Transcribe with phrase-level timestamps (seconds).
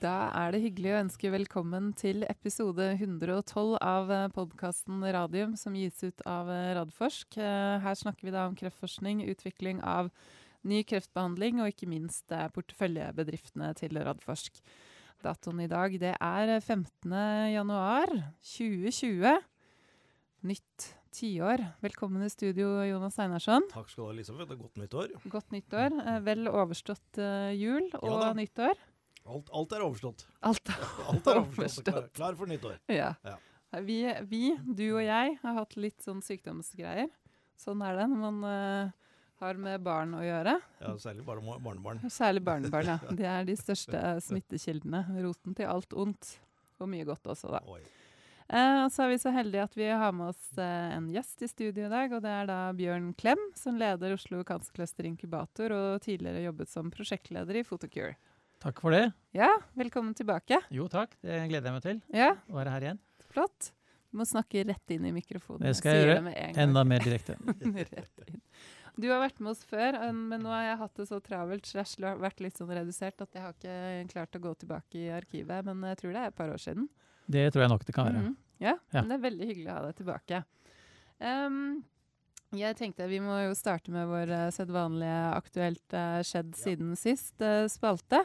[0.00, 5.98] Da er det hyggelig å ønske velkommen til episode 112 av podkasten Radium, som gis
[6.00, 7.36] ut av Radforsk.
[7.36, 10.08] Eh, her snakker vi da om kreftforskning, utvikling av
[10.64, 14.62] ny kreftbehandling og ikke minst eh, porteføljebedriftene til Radforsk.
[15.20, 17.12] Datoen i dag det er 15.
[17.52, 18.14] januar
[18.54, 19.36] 2020.
[20.48, 21.66] Nytt tiår.
[21.84, 23.68] Velkommen i studio, Jonas Einarsson.
[23.74, 24.56] Takk skal du ha, Elisabeth.
[24.64, 25.12] Godt nyttår.
[25.28, 26.00] Godt nyttår.
[26.06, 27.20] Eh, vel overstått
[27.52, 28.80] jul og Ja nyttår.
[29.30, 30.26] Alt, alt er overstått.
[30.46, 31.86] Alt er Alt er overstått.
[31.90, 32.80] Klar, klar for nyttår.
[32.90, 33.14] Ja.
[33.26, 33.36] Ja.
[33.86, 37.10] Vi, vi, du og jeg, har hatt litt sånn sykdomsgreier.
[37.60, 39.10] Sånn er det når man uh,
[39.44, 40.56] har med barn å gjøre.
[40.80, 42.02] Ja, Særlig bare barnebarn.
[42.10, 42.98] Særlig barnebarn, ja.
[43.20, 45.04] De er de største smittekildene.
[45.22, 46.34] Roten til alt ondt.
[46.80, 47.60] Og mye godt også, da.
[47.68, 47.82] Oi.
[48.50, 51.44] Eh, og så er vi så heldige at vi har med oss eh, en gjest
[51.44, 52.16] i studio i dag.
[52.16, 56.72] Og det er da Bjørn Klem, som leder Oslo Cancer Cluster Inkubator og tidligere jobbet
[56.72, 58.16] som prosjektleder i Photocure.
[58.60, 59.06] Takk for det.
[59.32, 60.58] Ja, velkommen tilbake.
[60.74, 62.00] Jo takk, det gleder jeg meg til.
[62.12, 62.98] Ja, Å være her igjen.
[63.30, 63.70] flott.
[64.10, 65.62] Du må snakke rett inn i mikrofonen.
[65.62, 66.32] Det skal jeg gjøre.
[66.64, 67.38] Enda mer direkte.
[69.00, 71.94] Du har vært med oss før, men nå har jeg hatt det så travelt, slash
[72.20, 75.62] vært litt sånn redusert, at jeg har ikke klart å gå tilbake i arkivet.
[75.64, 76.88] Men jeg tror det er et par år siden.
[77.30, 78.24] Det tror jeg nok det kan være.
[78.26, 78.34] Mhm.
[78.60, 79.00] Ja, Ja.
[79.00, 80.42] men det er veldig hyggelig å ha deg tilbake.
[81.22, 81.84] Ehm,
[82.56, 86.62] jeg tenkte vi må jo starte med vår uh, sedvanlige aktuelt uh, skjedd Ja.
[86.64, 88.24] siden sist eh, spalte.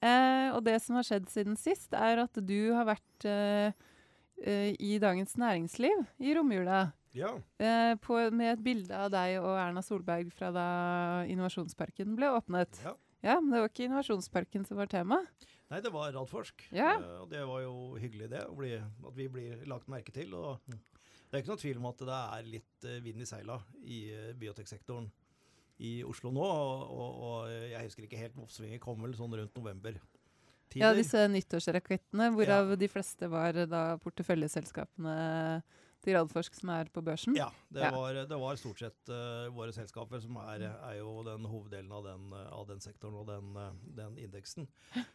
[0.00, 3.26] Og det som har skjedd siden sist, er at du har vært
[4.40, 6.78] i Dagens Næringsliv i romjula.
[7.12, 7.34] Ja.
[8.00, 10.64] På, med et bilde av deg og Erna Solberg fra da
[11.28, 12.80] Innovasjonsparken ble åpnet.
[12.86, 12.96] ja.
[13.20, 15.18] Ja, men det var ikke Innovasjonsparken som var tema.
[15.68, 16.62] Nei, det var Radforsk.
[16.72, 16.94] Ja.
[17.20, 18.46] Og det var jo hyggelig, det.
[18.56, 20.32] Bli, at vi blir lagt merke til.
[20.32, 20.56] Og
[21.30, 23.98] det er ikke noe tvil om at det er litt eh, vind i seila i
[24.10, 25.06] uh, bioteksektoren
[25.86, 26.42] i Oslo nå.
[26.42, 30.00] Og, og, jeg husker ikke helt oppsvinget kom vel sånn rundt november.
[30.78, 35.14] Ja, disse nyttårsrakettene, hvorav de fleste var eh, da porteføljeselskapene
[36.04, 37.36] til Radforsk som er på børsen.
[37.38, 37.90] Ja, det, Ja.
[37.94, 42.06] Var, det var stort sett uh, våre selskaper som er, er jo den hoveddelen av
[42.06, 44.68] den, eh, av den sektoren og den, eh, den indeksen.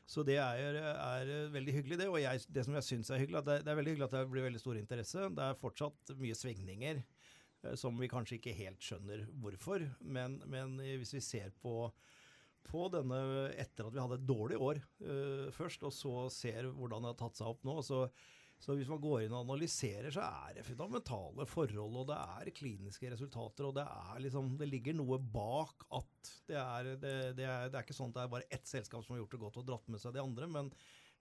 [0.05, 2.09] Så det er, er veldig hyggelig, det.
[2.11, 4.25] Og jeg, det som jeg syns er hyggelig, det, det er veldig hyggelig at det
[4.33, 5.29] blir veldig stor interesse.
[5.35, 9.87] Det er fortsatt mye svingninger uh, som vi kanskje ikke helt skjønner hvorfor.
[10.01, 11.89] Men, men hvis vi ser på
[12.65, 13.19] på denne
[13.61, 17.19] etter at vi hadde et dårlig år uh, først, og så ser hvordan det har
[17.19, 18.07] tatt seg opp nå, så
[18.65, 22.53] så hvis man går inn og analyserer, så er det fundamentale forhold, og det er
[22.57, 23.85] kliniske resultater, og det
[24.25, 28.17] liksom Det ligger noe bak at det er Det, det, er, er ikke sånn at
[28.17, 30.23] det er bare ett selskap som har gjort det godt og dratt med seg de
[30.23, 30.71] andre, men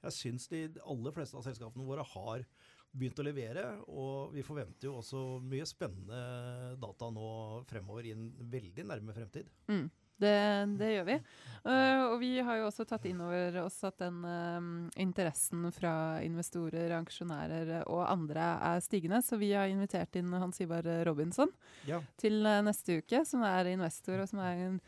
[0.05, 2.47] jeg syns de aller fleste av selskapene våre har
[2.95, 7.29] begynt å levere, og vi forventer jo også mye spennende data nå
[7.69, 9.51] fremover i en veldig nærme fremtid.
[9.69, 9.89] Mm,
[10.21, 10.37] det,
[10.79, 11.19] det gjør vi.
[11.65, 14.67] Uh, og vi har jo også tatt inn over oss at den uh,
[15.01, 20.85] interessen fra investorer, aksjonærer og andre er stigende, så vi har invitert inn Hans Ivar
[21.09, 21.49] Robinson
[21.89, 22.03] Ja.
[22.21, 24.79] til uh, neste uke, som er investor, og som er en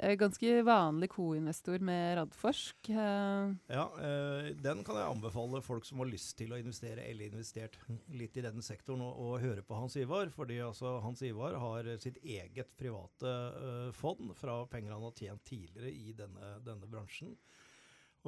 [0.00, 2.88] ganske vanlig co-investor med Radforsk.
[2.88, 7.30] Eh, Ja, eh, den kan jeg anbefale folk som har lyst til å investere eller
[7.30, 7.78] investert
[8.08, 10.30] litt i denne sektoren, å, høre på Hans Ivar.
[10.34, 15.44] Fordi altså, Hans Ivar har sitt eget private eh, fond fra penger han har tjent
[15.44, 17.36] tidligere i denne, denne bransjen.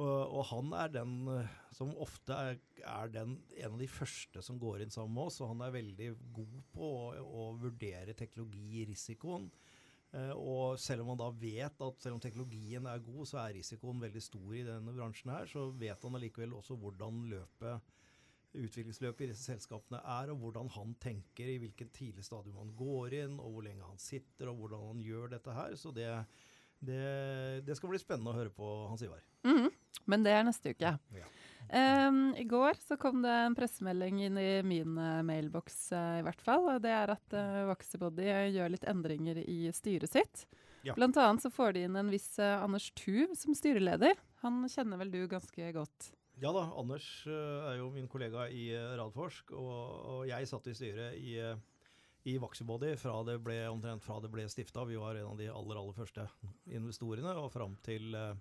[0.01, 4.41] Og, og han er den eh, som ofte er, er den, en av de første
[4.41, 5.41] som går inn sammen med oss.
[5.43, 9.51] Og han er veldig god på å, å vurdere teknologirisikoen.
[10.13, 13.57] Eh, og selv om man da vet at selv om teknologien er god, så er
[13.57, 17.93] risikoen veldig stor i denne bransjen her, så vet han allikevel også hvordan løpet,
[18.53, 23.15] utviklingsløpet i disse selskapene er, og hvordan han tenker, i hvilken tidlig stadium han går
[23.23, 25.73] inn, og hvor lenge han sitter, og hvordan han gjør dette her.
[25.81, 26.09] Så det,
[26.77, 26.99] det,
[27.65, 29.25] det skal bli spennende å høre på Hans Ivar.
[29.49, 29.71] mhm,
[30.09, 30.93] men det er neste uke.
[31.15, 31.25] Ja.
[31.73, 36.25] Um, I går så kom det en pressemelding inn i min uh, mailboks, uh, i
[36.27, 36.67] hvert fall.
[36.69, 40.45] og Det er at uh, Vaxibody gjør litt endringer i styret sitt.
[40.83, 40.93] Ja.
[40.93, 44.17] Blant annet så får de inn en viss eh, Anders Tuv som styreleder.
[44.43, 46.09] Han kjenner vel du ganske godt?
[46.43, 49.77] Ja da, Anders eh, er jo min kollega i eh, Radforsk, og,
[50.11, 51.55] og jeg satt i styret i, eh,
[52.27, 54.83] i Vaxibody fra det ble, omtrent fra det ble stifta.
[54.89, 56.27] Vi var en av de aller, aller første
[56.67, 58.35] investorene, og fram til, eh,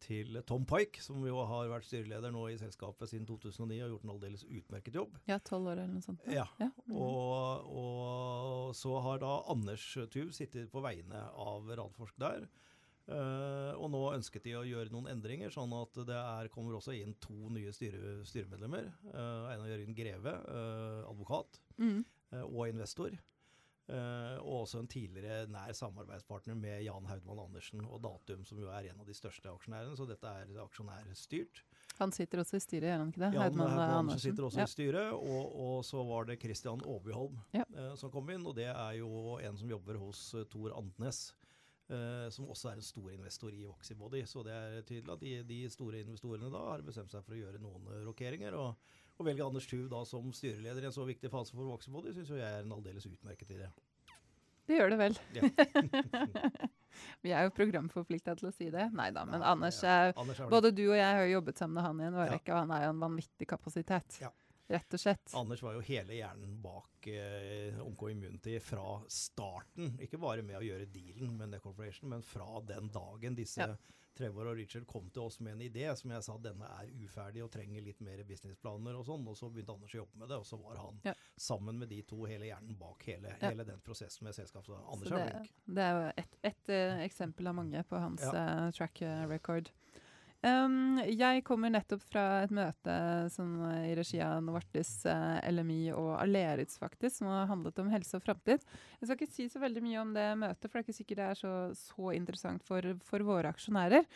[0.00, 4.06] til Tom Pike, som jo har vært styreleder nå i selskapet siden 2009 og gjort
[4.06, 5.18] en aldeles utmerket jobb.
[5.28, 6.24] Ja, tolv år eller noe sånt.
[6.32, 6.70] Ja, Ja.
[6.88, 6.96] Mm.
[6.96, 12.48] Og, og så har da Anders Tuv sittet på vegne av Radforsk der.
[13.10, 16.92] Uh, og nå ønsket de å gjøre noen endringer, sånn at det er, kommer også
[16.94, 18.86] inn to nye styre, styremedlemmer.
[19.10, 22.04] Uh, Einar Jørgen Greve, uh, advokat Mm.
[22.32, 23.14] eh, og investor.
[23.88, 28.58] Eh, og og også en tidligere nær samarbeidspartner med Jan Haudmann Andersen og Datum, som
[28.60, 29.96] jo er en av de største aksjonærene.
[29.96, 31.62] Så dette er aksjonærstyrt.
[31.98, 33.32] Han sitter også i styret, gjør han ikke det?
[33.34, 34.68] Jan Haudmann Haudmann Andersen sitter også Ja.
[34.68, 35.12] i styret.
[35.16, 37.64] Og, og så var det Christian Aabyholm Ja.
[37.74, 41.34] eh, som kom inn, og det er jo en som jobber hos uh, Tor Andnes.
[41.90, 44.20] Uh, som også er en stor investor i Voxybody.
[44.24, 47.40] Så det er tydelig at de, de store investorene da har bestemt seg for å
[47.40, 48.54] gjøre noen eh, rokeringer.
[48.54, 48.76] Og,
[49.20, 52.32] og velge Anders Tuv da som styreleder i en så viktig fase for Voxybody, syns
[52.32, 53.70] jo jeg er en aldeles utmerket idé.
[54.70, 55.16] Det gjør det vel.
[55.34, 55.48] Ja.
[57.24, 58.88] Vi er jo programforplikta til å si det.
[58.96, 60.10] Nei da, men Anders ja.
[60.10, 62.18] er Anders er Både du og jeg har jo jobbet sammen med han i en
[62.20, 62.38] Ja.
[62.38, 64.20] og han er jo en vanvittig kapasitet.
[64.22, 64.30] Ja.
[64.70, 65.32] Rett og slett.
[65.34, 69.96] Anders var jo hele hjernen bak eh, OMK Immunity fra starten.
[70.00, 73.74] Ikke bare med å gjøre dealen med Necorporation, men fra den dagen disse Ja.
[74.20, 77.44] Trevor og Richard kom til oss med en idé som jeg sa denne er uferdig
[77.44, 79.22] og trenger litt mer businessplaner og sånn.
[79.30, 81.14] Og så begynte Anders å jobbe med det, og så var han Ja.
[81.38, 83.48] sammen med de to hele hjernen bak hele, Ja.
[83.48, 84.74] hele den prosessen med selskapet.
[84.92, 85.52] Anders Så er det, flink.
[85.74, 89.70] det er jo et, et eh, eksempel av mange på hans eh, track eh, record.
[90.40, 92.94] Um, jeg kommer nettopp fra et møte
[93.28, 97.90] som, eh, i regi av Novartis, eh, LMI og Aleritz, faktisk, som har handlet om
[97.92, 98.64] helse og framtid.
[99.00, 101.20] Jeg skal ikke si så veldig mye om det møtet, for det er ikke sikkert
[101.20, 104.08] det er så, så interessant for, for våre aksjonærer.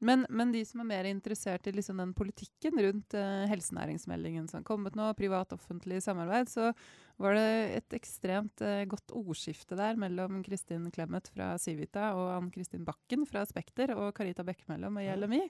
[0.00, 4.60] Men, men de som er mer interessert i liksom den politikken rundt eh, helsenæringsmeldingen som
[4.60, 6.72] har kommet nå, privat-offentlig samarbeid, så
[7.18, 7.48] var det
[7.80, 13.42] et ekstremt eh, godt ordskifte der mellom Kristin Clemet fra Civita og Ann-Kristin Bakken fra
[13.48, 15.16] Spekter og Carita Bekkemellom i Ja.
[15.18, 15.42] LMI,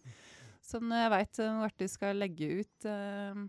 [0.64, 3.44] som jeg veit Marti skal legge ut eh,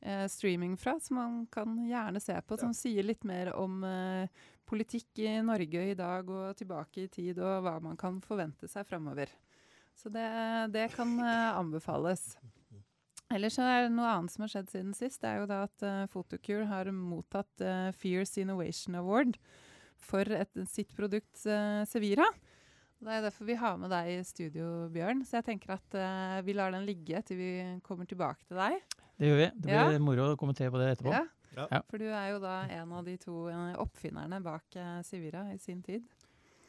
[0.00, 4.44] eh, streaming fra, som man kan gjerne se på, som sier litt mer om eh,
[4.66, 8.86] politikk i Norge i dag og tilbake i tid, og hva man kan forvente seg
[8.88, 9.30] framover.
[9.96, 10.26] Så det,
[10.74, 12.34] det kan eh, anbefales.
[13.34, 15.18] Ellers så er det noe annet som har skjedd siden sist.
[15.22, 19.38] Det er jo da at uh, Photocure har mottatt uh, Fierce Innovation Award
[19.98, 22.26] for et, sitt produkt uh, Sevira.
[23.02, 25.24] Det er derfor vi har med deg i studio, Bjørn.
[25.26, 27.50] Så jeg tenker at uh, vi lar den ligge til vi
[27.84, 28.78] kommer tilbake til deg.
[29.18, 29.50] Det gjør vi.
[29.56, 30.04] Det blir Ja.
[30.06, 31.16] moro å kommentere på det etterpå.
[31.16, 31.26] Ja.
[31.56, 31.80] Ja.
[31.88, 33.46] For du er jo da en av de to
[33.80, 34.76] oppfinnerne bak
[35.08, 36.04] Sevira i sin tid.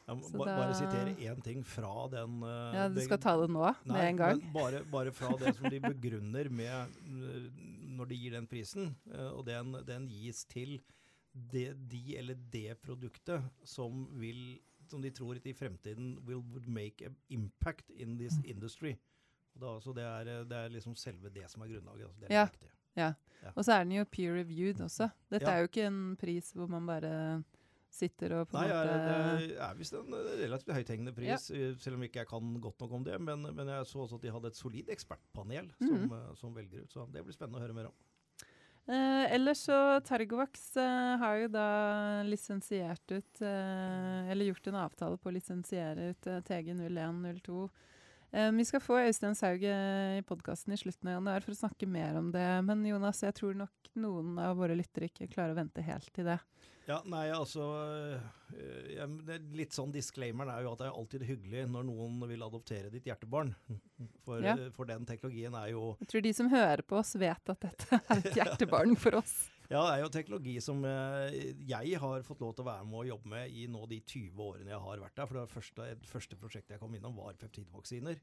[0.07, 3.33] Jeg må ba, da- bare sitere én ting fra den eh, Ja, Du skal ta
[3.41, 4.39] det nå, med Nei, en gang?
[4.41, 7.49] men bare, bare fra det som de begrunner med øh,
[7.97, 10.77] når de gir den prisen, øh, og den, den gis til
[11.33, 17.17] det, de eller det produktet som vil som de tror i fremtiden will make an
[17.29, 18.93] impact in this industry.
[19.59, 22.05] Da, så det er, det er liksom selve det som er grunnlaget.
[22.07, 22.45] Altså det er Ja.
[22.45, 22.71] viktig.
[23.55, 25.09] Og så er den jo peer-reviewed også.
[25.29, 25.51] Dette Ja.
[25.51, 27.43] er jo ikke en pris hvor man bare
[27.93, 31.47] sitter og på en Nei, måte Nei, det er visst en øh, relativt høythengende pris,
[31.49, 31.71] ja.
[31.81, 33.17] selv om ikke jeg kan godt nok om det.
[33.21, 36.35] Men, men jeg så også at de hadde et solid ekspertpanel som, mm -hmm.
[36.35, 36.91] som velger ut.
[36.91, 37.97] Så det blir spennende å høre mer om.
[38.87, 41.69] Eh, ellers så Targovax eh, har jo da
[42.23, 47.65] lisensiert ut eh, Eller gjort en avtale på å lisensiere ut eh, TG0102.
[48.31, 51.59] Eh, vi skal få Øystein Saug eh, i podkasten i slutten av januar for å
[51.61, 52.47] snakke mer om det.
[52.67, 56.27] Men Jonas, jeg tror nok noen av våre lyttere ikke klarer å vente helt til
[56.27, 56.37] det.
[56.87, 57.65] Ja, nei, altså
[58.55, 62.45] jeg, er Litt sånn disclaimeren er jo at det er alltid hyggelig når noen vil
[62.45, 63.51] adoptere ditt hjertebarn.
[64.23, 64.53] For, Ja.
[64.59, 67.59] øh, for den teknologien er jo Jeg tror de som hører på oss, vet at
[67.63, 69.33] dette er et hjertebarn for oss.
[69.67, 71.33] Ja, det er jo teknologi som øh,
[71.67, 74.43] jeg har fått lov til å være med og jobbe med i nå de 20
[74.45, 75.27] årene jeg har vært der.
[75.27, 78.21] For det første, første prosjektet jeg kom innom, var peptidvaksiner.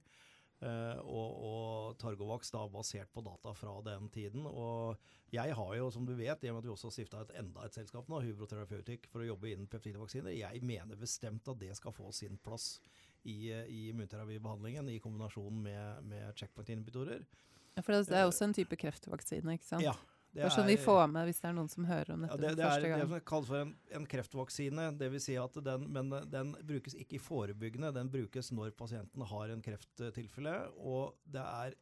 [0.64, 4.46] Eh, og, og Targovax da basert på data fra den tiden.
[4.48, 4.96] Og
[5.34, 7.34] jeg har jo, som du vet, i og med at vi også har stifta et
[7.42, 11.60] enda et selskap nå, Hubro Therapeutic, for å jobbe innen peptidvaksiner, jeg mener bestemt at
[11.60, 12.78] det skal få sin plass
[13.24, 17.26] i, eh, i immunterapibehandlingen i kombinasjon med, med checkpoint-inhibitorer.
[17.74, 19.84] Ja, For det er også en type kreftvaksine, ikke sant?
[19.84, 19.96] Ja,
[20.34, 22.46] Bare sånn vi får med hvis det er noen som hører om Ja, dette det,
[22.46, 22.56] gang?
[22.56, 24.86] det er første det som kalles for en, en kreftvaksine.
[24.98, 29.22] Det vil si at den, men den brukes ikke i forebyggende, den brukes når pasienten
[29.30, 30.56] har en krefttilfelle.
[30.82, 31.76] Og det er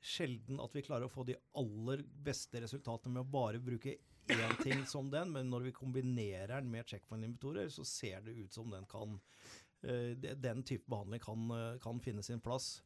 [0.00, 3.96] sjelden at vi klarer å få de aller beste resultatene med å bare bruke
[4.30, 8.54] én ting som den, men når vi kombinerer den med checkpoint-inhibitorer, så ser det ut
[8.54, 9.18] som den kan
[9.82, 12.78] eh, Den type behandling kan, eh, kan finne sin plass.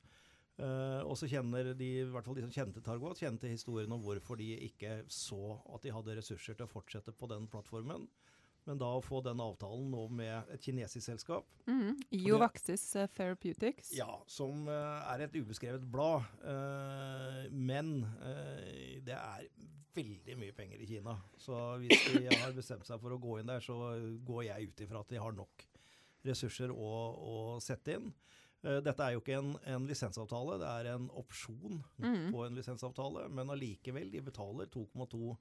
[0.54, 4.02] Eh, og så kjenner de, i hvert fall de som kjente Targot, kjente historien om
[4.04, 8.06] hvorfor de ikke så at de hadde ressurser til å fortsette på den plattformen.
[8.64, 11.96] Men da å få den avtalen nå med et kinesisk selskap, Mm.
[12.12, 13.90] Iovaxis eh, Therapeutics.
[13.96, 19.46] ja, som uh, er et ubeskrevet blad, Uh, men uh, det er
[19.94, 21.16] veldig mye penger i Kina.
[21.40, 23.96] Så hvis de har bestemt seg for å gå inn der, så
[24.26, 25.64] går jeg ut ifra at de har nok
[26.24, 28.12] ressurser å, å sette inn.
[28.64, 32.30] Eh, Dette er jo ikke en, en lisensavtale, det er en opsjon Mm.
[32.32, 35.36] på en lisensavtale, men allikevel, de betaler 2,2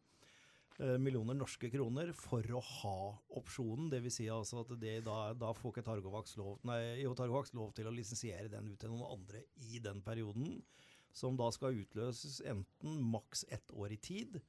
[0.80, 2.98] eh, millioner norske kroner for å ha
[3.40, 3.90] opsjonen.
[3.94, 4.18] Dvs.
[4.20, 7.96] Si altså at det, da, da, får ikke Targovax lov, nei, Targovax lov til å
[7.96, 10.60] lisensiere den ut til noen andre i den perioden.
[11.14, 14.40] Som da skal utløses enten maks ett år i tid,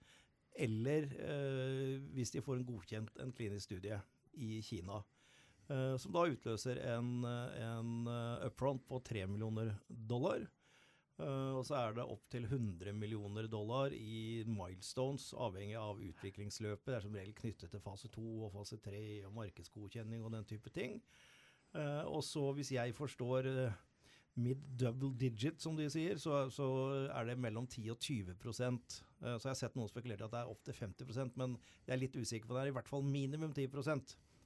[0.57, 3.99] eller eh, hvis de får en godkjent en klinisk studie
[4.40, 5.02] i Kina.
[5.68, 10.44] Eh, som da utløser en, en uh, upfront på 3 millioner dollar.
[11.14, 16.88] Og så er det opptil 100 millioner dollar i milestones, avhengig av utviklingsløpet.
[16.88, 20.49] Det er som regel knyttet til fase 2 og fase 3 og markedsgodkjenning og den
[20.50, 20.97] type ting.
[22.11, 23.47] Og så, hvis jeg forstår
[24.42, 26.66] mid-double digit, som de sier, så, så,
[27.06, 30.42] er det mellom 10 og 20% Så jeg har sett noen spekulere i at det
[30.42, 31.54] er opptil 50% men
[31.87, 32.56] jeg er litt usikker på.
[32.56, 33.71] Det er i hvert fall minimum 10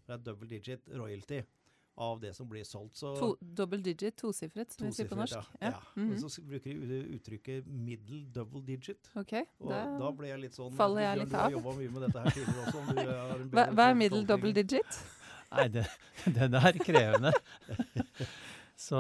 [0.08, 1.42] det er double digit royalty
[1.98, 2.96] av det som blir solgt.
[2.96, 5.34] Så to, double digit, tosifret, som vi sier på norsk.
[5.58, 5.72] Ja.
[5.72, 5.80] ja.
[5.96, 6.28] Mm -hmm.
[6.28, 9.10] Så bruker de uttrykket middle double digit.
[9.14, 9.32] Ok.
[9.58, 11.50] Og da, da ble jeg litt sånn Faller jeg litt av?
[11.50, 13.48] Du har jobba mye med dette her tidligere også.
[13.50, 15.00] hva, hva er middle double digit?
[15.50, 15.86] Nei, det,
[16.38, 17.32] den er krevende.
[18.76, 18.98] Så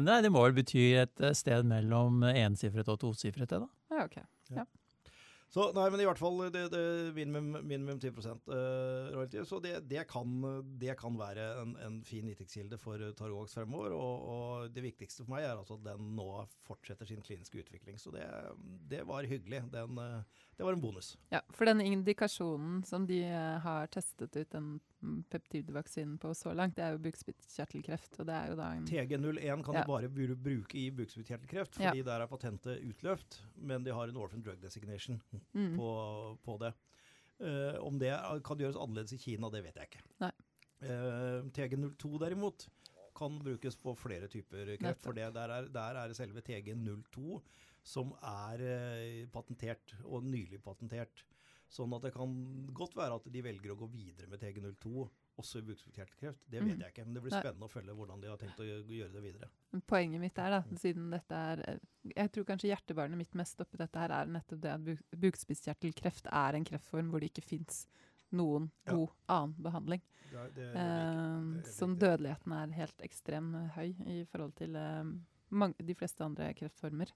[0.00, 3.68] nei, det må vel bety et sted mellom ensifret og tosifret, det, da.
[3.90, 4.20] Ja, ok.
[4.54, 4.64] Ja.
[5.48, 6.80] Så nei, men i hvert fall det, det
[7.16, 8.50] minimum, minimum 10 uh,
[9.14, 9.40] royalty.
[9.48, 10.34] Så det, det, kan,
[10.80, 13.94] det, kan, være en, en fin inntektskilde for Targovax fremover.
[13.96, 16.28] Og, og, det viktigste for meg er altså at den nå
[16.68, 17.96] fortsetter sin kliniske utvikling.
[18.00, 18.26] Så det,
[18.92, 19.62] det var hyggelig.
[19.72, 19.96] Den,
[20.58, 21.14] det var en bonus.
[21.32, 23.22] Ja, For den indikasjonen som de
[23.64, 24.76] har testet ut den
[25.30, 28.18] peptidvaksinen på så langt, det er jo bukspyttkjertelkreft.
[28.20, 28.86] og det er jo da en...
[28.88, 29.84] TG01 kan ja.
[29.84, 32.06] du bare bruke i bukspyttkjertelkreft, fordi ja.
[32.10, 33.40] der er patentet utløpt.
[33.56, 35.20] Men de har en orphan drug designation
[35.52, 35.76] mm.
[35.76, 35.92] på,
[36.44, 36.72] på, det.
[37.38, 38.10] Uh, om det
[38.46, 40.04] kan gjøres annerledes i Kina, det vet jeg ikke.
[40.18, 40.32] Uh,
[40.88, 42.68] eh, TG02 derimot
[43.18, 45.02] kan brukes på flere typer kreft.
[45.06, 47.40] For det, der, er, der er selve TG02
[47.88, 51.24] som er eh, patentert, og nylig patentert.
[51.68, 52.32] Sånn at det kan
[52.72, 55.02] godt være at de velger å gå videre med TG02
[55.38, 56.40] også i bukspyttkjertelkreft.
[56.48, 56.82] Det vet mm.
[56.82, 59.22] jeg ikke, men det blir spennende å følge hvordan de har tenkt å gjøre det
[59.22, 59.50] videre.
[59.90, 61.82] Poenget mitt er, da, siden dette er eh,
[62.14, 66.58] Jeg tror kanskje hjertebarnet mitt mest oppi dette her er nettopp det at bukspyttkjertelkreft er
[66.58, 67.84] en kreftform hvor det ikke fins
[68.34, 68.94] noen ja.
[68.94, 70.04] god annen behandling.
[70.32, 75.04] Ja, det, det eh, som dødeligheten er helt ekstremt høy i forhold til eh,
[75.48, 77.12] mange, de fleste andre kreftformer.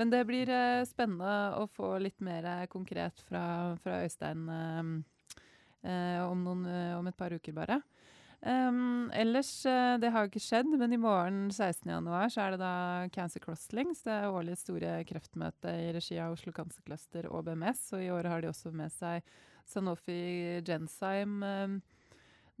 [0.00, 3.44] Men det blir uh, spennende å få litt mer uh, konkret fra,
[3.84, 4.92] fra Øystein uh,
[5.82, 7.80] om, noen, om, et par uker, bare.
[8.42, 9.50] Um, ellers,
[10.02, 12.74] det har jo ikke skjedd, men i morgen 16.1 så er det da
[13.14, 17.88] Cancer Crosslings, det årlig store kreftmøtet i regi av Oslo Cancer Cluster og BMS.
[17.96, 19.26] Og i år har de også med seg
[19.74, 21.52] Sanofi Genzyme.
[21.66, 21.76] Um,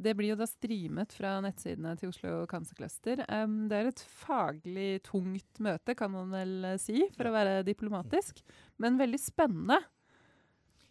[0.00, 3.22] det blir jo da streamet fra nettsidene til Oslo Cancer Cluster.
[3.28, 7.60] Um, det er et faglig tungt møte, kan man vel eh, si, for å være
[7.68, 8.40] diplomatisk.
[8.82, 9.78] Men veldig spennende.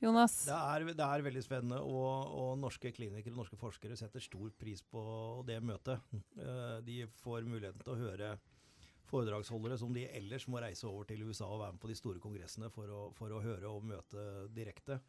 [0.02, 0.40] Jonas?
[0.48, 4.50] Det er, det er veldig spennende, og, og, norske klinikere og norske forskere setter stor
[4.58, 5.04] pris på
[5.46, 6.02] det møtet.
[6.40, 8.32] Uh, de får muligheten til å høre
[9.12, 12.22] foredragsholdere som de ellers må reise over til USA og være med på de store
[12.24, 15.02] kongressene for å, for å høre og møte direkte.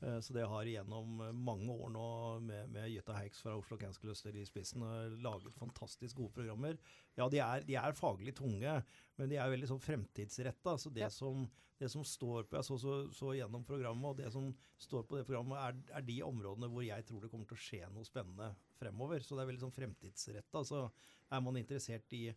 [0.00, 2.06] Eh, så det har gjennom mange år nå
[2.46, 4.84] med, med Jøtta Heiks fra Oslo Cancer Cluster i spissen
[5.24, 6.78] laget fantastisk gode programmer.
[7.18, 8.76] Ja, de er, de er faglig tunge,
[9.18, 10.76] men de er veldig sånn fremtidsretta.
[10.78, 11.10] Så det, ja.
[11.12, 11.48] som,
[11.80, 15.18] det, som, står på Jeg så, så, så, gjennom programmet, og det som står på
[15.18, 18.06] det programmet, er, er, de områdene hvor jeg tror det kommer til å skje noe
[18.06, 19.24] spennende fremover.
[19.24, 20.62] Så det er veldig sånn fremtidsretta.
[20.66, 20.84] Så
[21.28, 22.28] er man interessert i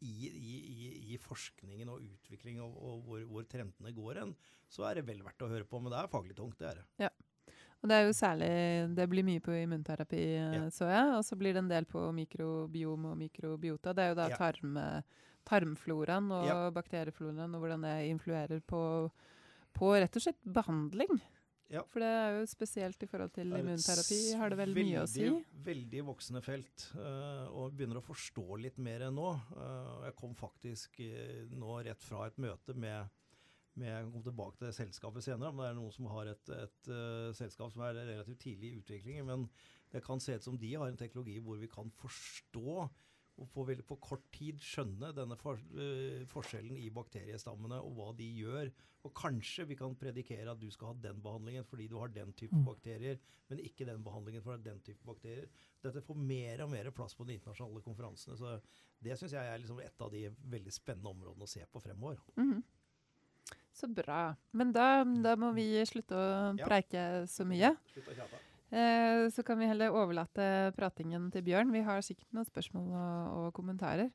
[0.00, 4.34] i, i, i, forskningen og utviklingen og, og hvor, hvor, trendene går hen,
[4.70, 5.80] så er det vel verdt å høre på.
[5.82, 6.86] Men det er faglig tungt, det er det.
[7.06, 7.10] Ja.
[7.78, 8.48] Og det er jo særlig
[8.98, 10.66] Det blir mye på immunterapi, eh, ja.
[10.74, 11.14] så jeg.
[11.14, 13.94] Og så blir det en del på mikrobiom og mikrobiota.
[13.94, 14.38] Det er jo da ja.
[14.38, 14.78] tarm,
[15.48, 16.60] tarmfloraen og ja.
[16.74, 18.82] bakteriefloraen og hvordan det influerer på,
[19.78, 21.20] på rett og slett behandling.
[21.68, 21.82] Ja.
[21.92, 25.08] For det er jo spesielt i forhold til immunterapi, har det vel veldig, mye å
[25.12, 25.26] si?
[25.66, 29.34] Veldig voksende felt, uh, og begynner å forstå litt mer enn nå.
[29.52, 33.12] Uh, jeg kom faktisk uh, nå rett fra et møte med,
[33.76, 36.90] med Jeg kommer tilbake til selskapet senere, men det er noen som har et, et
[37.36, 39.28] selskap som er relativt tidlig i utviklingen.
[39.28, 39.44] Men
[39.92, 42.88] det kan se ut som de har en teknologi hvor vi kan forstå
[43.38, 48.28] og veldig, på kort tid skjønne denne for, uh, forskjellen i bakteriestammene og hva de
[48.40, 48.70] gjør.
[49.06, 52.32] Og kanskje vi kan predikere at du skal ha den behandlingen fordi du har den
[52.38, 52.64] type mm.
[52.66, 55.46] bakterier, men ikke den behandlingen for den type bakterier.
[55.84, 58.36] Dette får mer og mer plass på de internasjonale konferansene.
[58.40, 58.56] Så
[59.04, 60.26] det syns jeg er liksom et av de
[60.56, 62.20] veldig spennende områdene å se på fremover.
[62.40, 62.58] Mm.
[63.78, 64.34] Så bra.
[64.58, 67.76] Men da, da, må vi slutte å preike så mye.
[67.94, 68.40] Slutt å kjate.
[68.68, 71.70] Eh, så kan vi heller overlate pratingen til Bjørn.
[71.72, 74.10] Vi har sikkert noen spørsmål og, og kommentarer.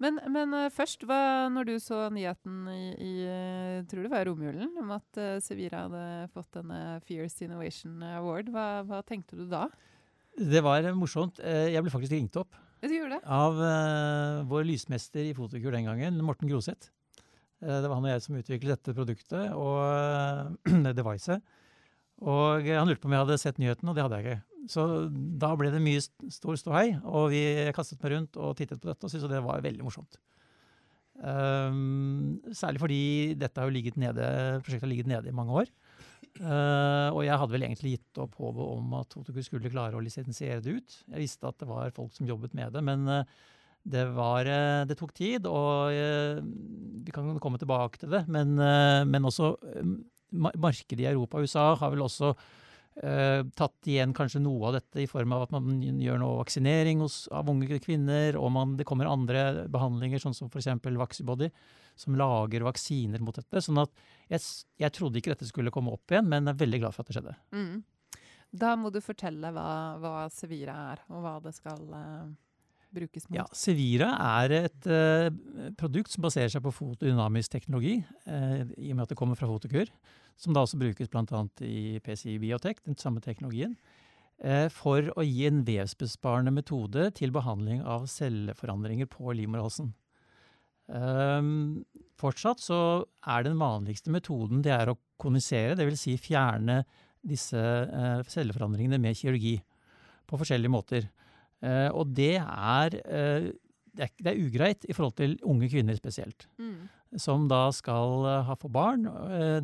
[0.00, 4.24] Men, men uh, først, hva, når du så nyheten i, i uh, tror det var
[4.30, 9.44] romjulen om at uh, Sevira hadde fått denne Fierce Innovation Award, hva, hva, tenkte du
[9.50, 9.66] da?
[10.38, 11.40] Det var morsomt.
[11.42, 13.18] Jeg ble faktisk ringt opp det?
[13.26, 13.56] av
[14.46, 16.92] vår lysmester i fotokur den gangen, Morten Groseth.
[17.58, 20.54] det var han og jeg som utviklet dette produktet og
[21.00, 21.42] devicet.
[22.18, 24.64] Og han lurte på om jeg hadde sett nyheten, og det hadde jeg ikke.
[24.72, 24.84] Så
[25.40, 27.42] da ble det mye stor ståhei, og vi
[27.76, 30.18] kastet meg rundt og tittet på dette og syntes det var veldig morsomt.
[31.18, 33.02] Um, særlig fordi
[33.38, 34.24] dette har jo ligget nede,
[34.62, 35.70] prosjektet har ligget nede i mange år.
[36.38, 40.02] Uh, og jeg hadde vel egentlig gitt opp håpet om at Fotokur skulle klare å
[40.02, 40.98] lisensiere det ut.
[41.08, 43.24] Jeg visste at det var folk som jobbet med det, men uh,
[43.82, 45.48] det, var, uh, det tok tid.
[45.50, 45.90] Og
[47.06, 48.54] vi kan komme tilbake til det, men,
[49.08, 49.98] men også um,
[50.30, 55.02] markedet i Europa og USA har vel også eh, tatt igjen kanskje noe av dette
[55.02, 58.86] i form av at man gjør noe vaksinering hos, av unge kvinner, og man, det
[58.88, 60.70] kommer andre behandlinger, sånn som f.eks.
[60.98, 61.50] Vaxibody,
[61.98, 63.62] som lager vaksiner mot dette.
[63.64, 63.94] sånn at
[64.28, 64.42] jeg,
[64.84, 67.18] jeg, trodde ikke dette skulle komme opp igjen, men er veldig glad for at det
[67.18, 67.38] skjedde.
[67.56, 68.18] Mm.
[68.58, 69.70] Da må du fortelle hva,
[70.00, 72.28] hva Sevira er, og hva det skal uh
[72.94, 73.36] brukes mot?
[73.36, 75.28] Ja, Sevira er et uh,
[75.78, 79.48] produkt som baserer seg på fotodynamisk teknologi, uh, i og med at det kommer fra
[79.50, 79.90] Fotokur,
[80.38, 81.42] som da også brukes bl.a.
[81.66, 83.76] i PCI Biotech, den samme teknologien,
[84.44, 89.92] uh, for å gi en vevsbesparende metode til behandling av celleforandringer på livmorhalsen.
[90.88, 91.84] Um,
[92.16, 92.80] fortsatt så
[93.28, 96.06] er den vanligste metoden det er å konisere, dvs.
[96.06, 96.80] Si fjerne
[97.28, 97.60] disse
[98.30, 99.58] celleforandringene med kirurgi
[100.28, 101.08] på forskjellige måter.
[101.64, 103.48] Uh, og det er, uh,
[103.98, 106.46] det er, det er, ugreit i forhold til unge kvinner spesielt.
[106.60, 106.86] Mm.
[107.18, 109.08] Som da skal uh, ha få barn.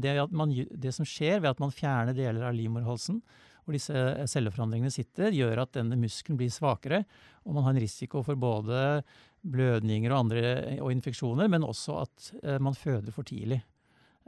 [0.00, 3.20] Det, man, det, som skjer ved at man fjerner deler av livmorhalsen,
[3.64, 3.94] hvor disse
[4.28, 7.04] celleforandringene sitter, gjør at denne muskelen blir svakere.
[7.44, 9.04] Og man har en risiko for både
[9.44, 12.28] blødninger og andre og infeksjoner, men også at
[12.64, 13.62] man føder for tidlig.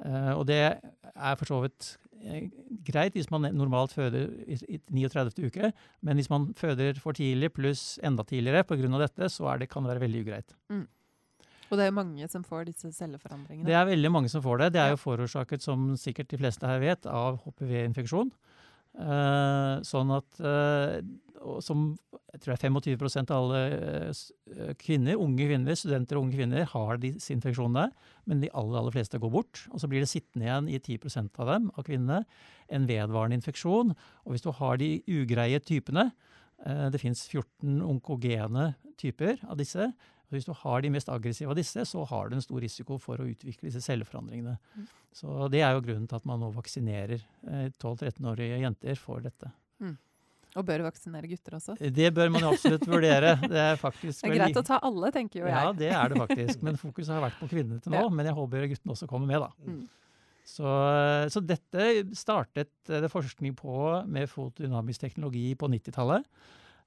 [0.05, 2.49] Og det er for så vidt Eh,
[2.87, 5.47] greit hvis man normalt føder i 39.
[5.47, 5.71] uke,
[6.03, 8.99] men hvis man føder for tidlig pluss enda tidligere pga.
[8.99, 10.57] dette, så det, kan det være veldig ugreit.
[10.69, 10.87] Mm.
[11.71, 13.67] Og det er mange som får disse celleforandringene?
[13.67, 14.73] Det er veldig mange som får det.
[14.75, 18.31] Det er jo forårsaket, som sikkert de fleste her vet, av HPV-infeksjon.
[18.97, 20.39] Uh, sånn at
[21.65, 21.89] som
[22.33, 23.61] jeg tror det er 25% av alle
[24.13, 27.91] uh, kvinner, unge kvinner, studenter og unge kvinner har disse infeksjonene,
[28.29, 29.63] men de aller, aller fleste går bort.
[29.73, 32.25] Og så blir det sittende igjen i 10% av dem, av kvinnene,
[32.73, 33.95] en vedvarende infeksjon.
[34.25, 36.11] Og hvis du har de ugreie typene,
[36.93, 39.91] det fins 14 onkogene typer av disse,
[40.27, 42.99] og hvis du har de mest aggressive av disse, så har du en stor risiko
[42.99, 44.57] for å utvikle disse celleforandringene.
[44.75, 44.89] Mm.
[45.15, 47.23] Så Det er jo grunnen til at man nå vaksinerer
[47.79, 49.53] 12-13-årige jenter for dette.
[49.79, 49.95] Mm.
[50.57, 51.77] Og bør vaksinere gutter også?
[51.77, 53.35] Det bør man jo absolutt vurdere.
[53.53, 55.55] Det er faktisk Det er greit å ta alle, tenker jo jeg.
[55.55, 56.65] Ja, det er det faktisk.
[56.65, 58.07] Men fokuset har vært på kvinnene til nå.
[58.07, 58.11] Ja.
[58.13, 59.53] Men jeg håper guttene også kommer med, da.
[59.69, 59.85] Mm.
[60.47, 60.75] Så,
[61.35, 66.29] så, dette startet det forskning på med fotodynamisk teknologi på 90-tallet.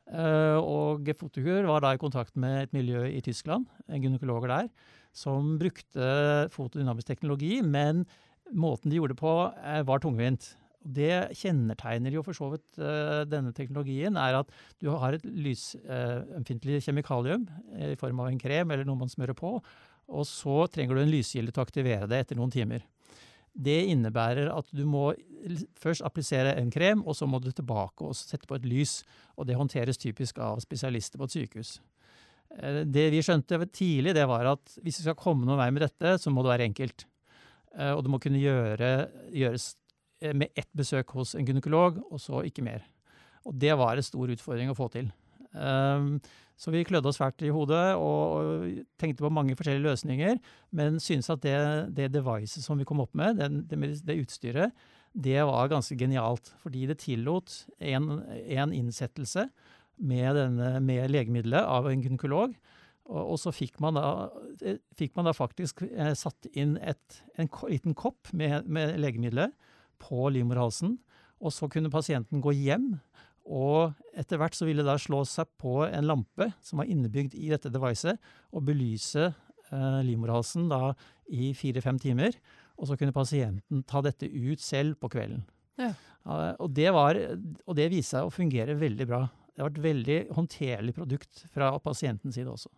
[0.10, 4.69] Uh, og Fotokur var da i kontakt med et miljø i Tyskland, en gynekologer der,
[5.13, 8.08] som brukte fotodynamisk teknologi, men
[8.49, 10.53] måten de gjorde det på, uh, var tungvint.
[10.79, 16.79] Det kjennetegner jo for så vidt uh, denne teknologien, er at du har et lysømfintlig
[16.85, 17.43] kjemikalium
[17.89, 19.57] i form av en krem eller noe man smører på,
[20.09, 22.85] og så trenger du en lyskilde til å aktivere det etter noen timer.
[23.59, 25.09] Det innebærer at du må
[25.79, 28.99] først applisere en krem, og så må du tilbake og sette på et lys.
[29.37, 31.77] Og det håndteres typisk av spesialister på et sykehus.
[32.57, 35.85] Eh, det vi skjønte tidlig, det var at hvis vi skal komme noen vei med
[35.85, 37.07] dette, så må det være enkelt.
[37.75, 38.93] Eh, og det må kunne gjøre,
[39.35, 39.78] gjøres eh,
[40.21, 42.84] med ett besøk hos en gynekolog, og så ikke mer.
[43.47, 45.10] Og det var en stor utfordring å få til.
[46.60, 48.65] Så vi klødde oss fælt i hodet og
[48.99, 50.39] tenkte på mange forskjellige løsninger,
[50.75, 51.60] men syntes at det,
[51.95, 54.75] det devicet som vi kom opp med, det, det, utstyret,
[55.15, 56.51] det var ganske genialt.
[56.60, 59.47] Fordi det tillot en innsettelse
[59.99, 62.53] med, denne, med legemiddelet av en gynekolog.
[63.10, 67.49] Og, og så fikk man, da, fikk man da faktisk eh, satt inn et, en
[67.71, 69.55] liten kopp med, med legemiddelet
[70.01, 70.97] på livmorhalsen.
[71.39, 72.93] Og så kunne pasienten gå hjem
[73.49, 77.33] og etter hvert så ville det da slå seg på en lampe som var innebygd
[77.38, 78.19] i dette devicet,
[78.53, 80.93] og belyse eh, livmorhalsen da
[81.33, 82.38] i fire-fem timer.
[82.77, 85.41] Og så kunne pasienten ta dette ut selv på kvelden.
[85.79, 85.91] Ja.
[86.27, 87.17] Uh, og, det var,
[87.65, 89.23] og det viste seg å fungere veldig bra.
[89.55, 92.71] Det var et veldig håndterlig produkt fra pasientens side også.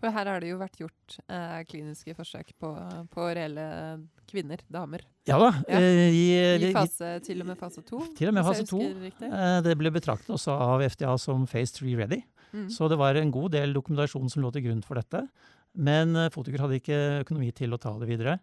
[0.00, 2.72] For her har det jo vært gjort eh, kliniske forsøk på,
[3.12, 3.66] på reelle
[4.28, 5.02] kvinner, damer.
[5.28, 5.50] Ja da.
[5.68, 5.78] Ja.
[5.80, 6.22] I,
[6.56, 8.00] I vi- fase, til og med fase to.
[8.18, 8.80] Til og med fase to.
[8.80, 12.22] eh, Det ble betraktet også av FDA som phase 3 ready.
[12.52, 12.68] Mm.
[12.70, 15.28] Så det var en god del dokumentasjon som lå til grunn for dette.
[15.76, 18.38] Men eh, Fotokur hadde ikke økonomi til å ta det videre.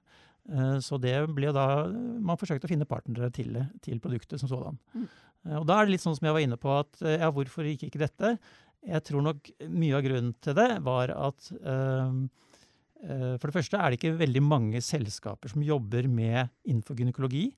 [0.51, 4.77] Eh, Så det ble da Man forsøkte å finne partnere til, til produktet som sådan.
[4.93, 5.07] Mm.
[5.47, 7.31] Eh, Og da er det litt sånn som jeg var inne på, at eh, ja,
[7.31, 8.37] hvorfor gikk ikke dette?
[8.85, 12.11] Jeg tror nok mye av grunnen til det var at eh, eh,
[13.03, 17.49] For det første er det ikke veldig mange selskaper som jobber med innenfor gynekologi.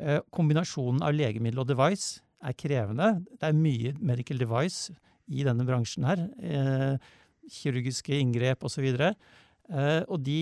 [0.00, 3.24] Eh, Kombinasjonen av legemiddel og device er krevende.
[3.40, 4.92] Det er mye medical device
[5.30, 6.26] i denne bransjen her.
[6.42, 6.98] Eh,
[7.50, 8.86] kirurgiske inngrep osv.
[8.92, 10.38] Eh, og de,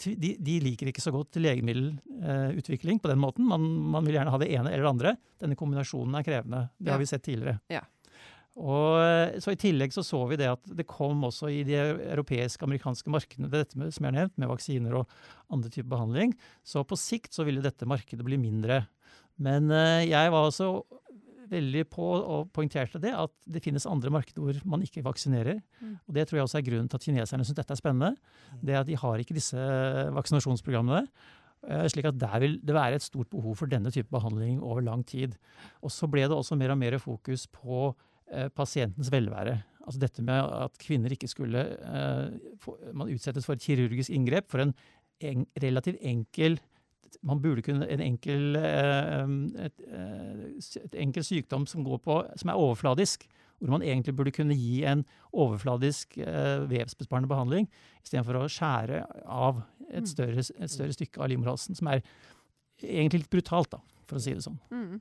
[0.00, 3.46] de, de liker ikke så godt legemiddelutvikling på den måten.
[3.48, 5.14] Man, man vil gjerne ha det ene eller det andre.
[5.40, 6.62] Denne kombinasjonen er krevende.
[6.78, 6.92] Det Ja.
[6.96, 7.60] har vi sett tidligere.
[7.70, 7.82] Ja.
[8.58, 11.76] Og eh, så I tillegg så, så vi det at det kom også i de
[11.78, 15.12] europeiske amerikanske markedene, dette med, som jeg har nevnt, med vaksiner og
[15.52, 16.34] andre typer behandling.
[16.66, 18.82] Så på sikt så ville dette markedet bli mindre.
[19.40, 20.72] Men eh, jeg var også
[21.50, 25.58] veldig på og poengterte det, at det finnes andre markeder hvor man ikke vaksinerer.
[25.80, 25.96] Mm.
[26.06, 28.12] Og Det tror jeg også er grunnen til at kineserne syns dette er spennende.
[28.62, 29.58] Det er at de har ikke disse
[30.14, 31.06] vaksinasjonsprogrammene.
[31.66, 34.82] eh, Slik at der vil det være et stort behov for denne type behandling over
[34.82, 35.34] lang tid.
[35.82, 37.94] Og så ble det også mer og mer fokus på
[38.54, 39.56] pasientens velvære.
[39.86, 44.62] Altså dette med at kvinner ikke skulle eh, Man utsettes for et kirurgisk inngrep for
[44.62, 44.74] en,
[45.24, 46.60] en relativt enkel
[47.26, 52.52] man burde kunne en enkel, eh, et, eh, et enkel sykdom som, går på, som
[52.52, 53.26] er overfladisk,
[53.58, 57.68] hvor man egentlig burde kunne gi en overfladisk eh, vevsbesparende behandling,
[58.04, 60.06] istedenfor å skjære av et Mm.
[60.06, 62.00] større, et større stykke av livmorhalsen, som er
[62.80, 64.58] egentlig litt brutalt, da, for å si det sånn.
[64.70, 65.00] Mm.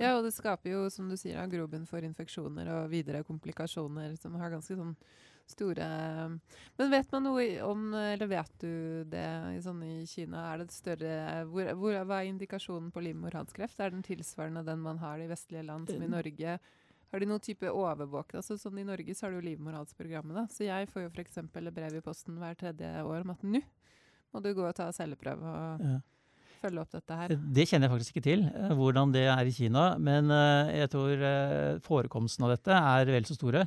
[0.00, 4.36] Ja, og det skaper jo, som du sier, grobunn for infeksjoner og videre komplikasjoner som
[4.40, 4.94] har ganske sånn
[5.48, 5.84] store
[6.76, 9.24] Men vet man noe om, eller vet du det
[9.56, 10.42] i sånn i Kina?
[10.52, 13.80] Er det større hvor, hvor, Hva er indikasjonen på livmorhalskreft?
[13.80, 16.58] Er den tilsvarende den man har i vestlige land, som i Eh, Norge?
[17.08, 18.34] Har de noen type overvåk?
[18.36, 20.52] Altså, sånn I Norge så har du livmorhalsprogrammet.
[20.52, 21.40] Så jeg får jo f.eks.
[21.72, 23.62] brev i posten hver tredje år om at nå
[24.34, 25.98] må du gå og ta celleprøve og Ja.
[26.60, 27.34] Følge opp dette her.
[27.58, 29.84] Det kjenner jeg faktisk ikke til, eh, hvordan det er i Kina.
[30.02, 33.64] Men eh, jeg tror eh, forekomsten av dette er vel så store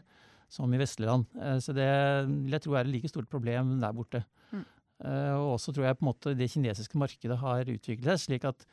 [0.52, 1.26] som i vestlige land.
[1.40, 1.88] Eh, Så det
[2.28, 4.24] vil jeg tro er et like stort problem der borte.
[4.52, 4.66] Mm.
[5.42, 8.68] Og også tror jeg på en måte det kinesiske markedet har utviklet seg slik at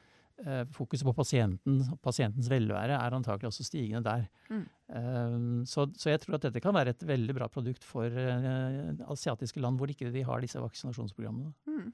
[0.70, 4.26] fokuset på pasienten og pasientens velvære er antakelig også stigende der.
[4.52, 5.64] Mm.
[5.66, 9.80] Så, så jeg tror at dette kan være et veldig bra produkt for asiatiske land
[9.80, 11.50] hvor ikke de har disse vaksinasjonsprogrammene.
[11.66, 11.88] Mm.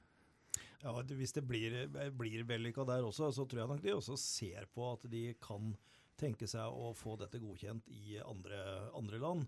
[0.85, 1.73] Ja, Hvis det blir,
[2.13, 5.71] blir vellykka der også, så tror jeg nok de også ser på at de kan
[6.19, 8.59] tenke seg å få dette godkjent i andre,
[8.93, 9.47] andre land.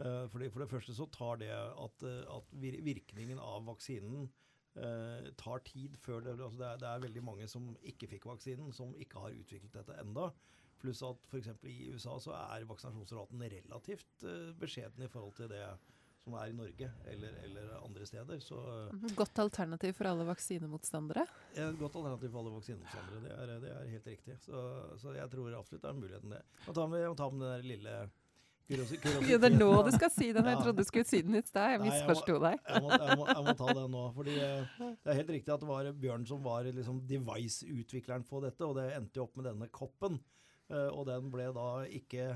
[0.00, 4.30] Eh, fordi For det første så tar det at, eh, at virkningen av vaksinen
[4.78, 8.24] eh, tar tid før det, altså det, er, det er veldig mange som ikke fikk
[8.30, 10.30] vaksinen, som ikke har utviklet dette enda.
[10.80, 11.52] Pluss at f.eks.
[11.68, 14.26] i USA så er vaksinasjonsraten relativt
[14.60, 15.64] beskjeden i forhold til det
[16.28, 18.44] som er i Norge eller, eller andre steder.
[18.44, 18.60] Så
[18.92, 21.26] eh, Godt alternativ for alle vaksinemotstandere.
[21.56, 23.24] et godt alternativ for alle vaksinemotstandere.
[23.24, 24.38] Det er, det er helt riktig.
[24.44, 24.62] Så,
[25.00, 26.42] så jeg tror absolutt det er muligheten det.
[26.60, 27.98] Jeg må ta med, jeg må ta med den der lille
[28.68, 30.44] Ja, det er nå du skal si den.
[30.44, 31.70] Jeg trodde du skulle si den i stad.
[31.72, 32.58] Jeg misforsto deg.
[32.68, 34.02] Jeg må, jeg, må, jeg må ta den nå.
[34.12, 38.42] fordi eh, Det er helt riktig at det var Bjørn som var liksom device-utvikleren på
[38.44, 40.20] dette, og det endte jo opp med denne koppen.
[40.68, 42.26] Eh, og den ble da ikke,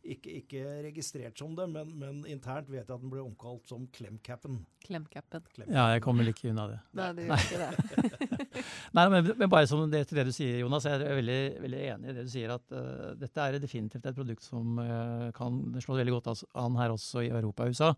[0.00, 3.84] ikke, ikke registrert som det, men, men internt vet jeg at den ble omkalt som
[3.92, 4.62] klemcappen.
[4.84, 5.44] Klemcappen.
[5.66, 6.78] Ja, jeg kommer ikke unna det.
[6.96, 8.30] Nei, du gjør ikke det.
[8.96, 10.88] Nei, men, men bare som det, til det du sier, Jonas.
[10.88, 12.56] Jeg er veldig, veldig enig i det du sier.
[12.56, 16.32] At uh, dette er definitivt et produkt som uh, kan slå veldig godt
[16.64, 17.94] an her også i Europa og USA.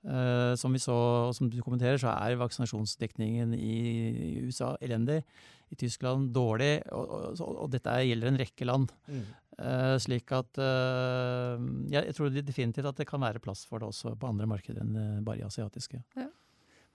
[0.00, 0.94] Uh, som vi så,
[1.28, 5.20] og som du kommenterer, så er vaksinasjonsdekningen i USA elendig.
[5.70, 6.80] I Tyskland dårlig.
[6.94, 8.94] Og, og, og dette er- gjelder en rekke land.
[9.10, 9.26] Mm.
[9.60, 11.60] Eh, slik at uh,
[11.92, 14.80] jeg, jeg tror definitivt at det kan være plass for det også på andre markeder
[14.80, 16.00] enn eh, bare i asiatiske.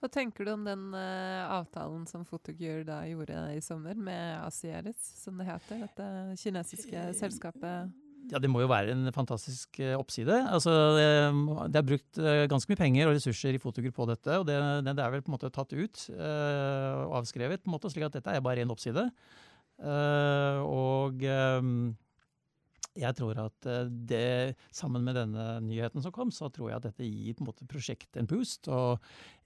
[0.02, 4.98] Hva tenker du om den uh, avtalen som Fotogur da gjorde i sommer med Asieris,
[5.22, 5.86] som det heter?
[5.86, 6.08] Dette
[6.42, 7.94] kinesiske selskapet.
[8.32, 10.34] Ja, Det må jo være en fantastisk oppside.
[10.50, 11.10] Altså, det,
[11.70, 14.96] det er brukt ganske mye penger og ressurser i Fotogur på dette, og det, det
[14.98, 18.34] er vel på en måte tatt ut og avskrevet, på en måte, slik at dette
[18.34, 19.06] er bare en oppside.
[20.66, 21.70] Og eh,
[22.96, 26.88] jeg tror at eh, det, sammen med denne nyheten som kom, så tror jeg at
[26.90, 29.04] dette gir på en måte prosjektet en boost, og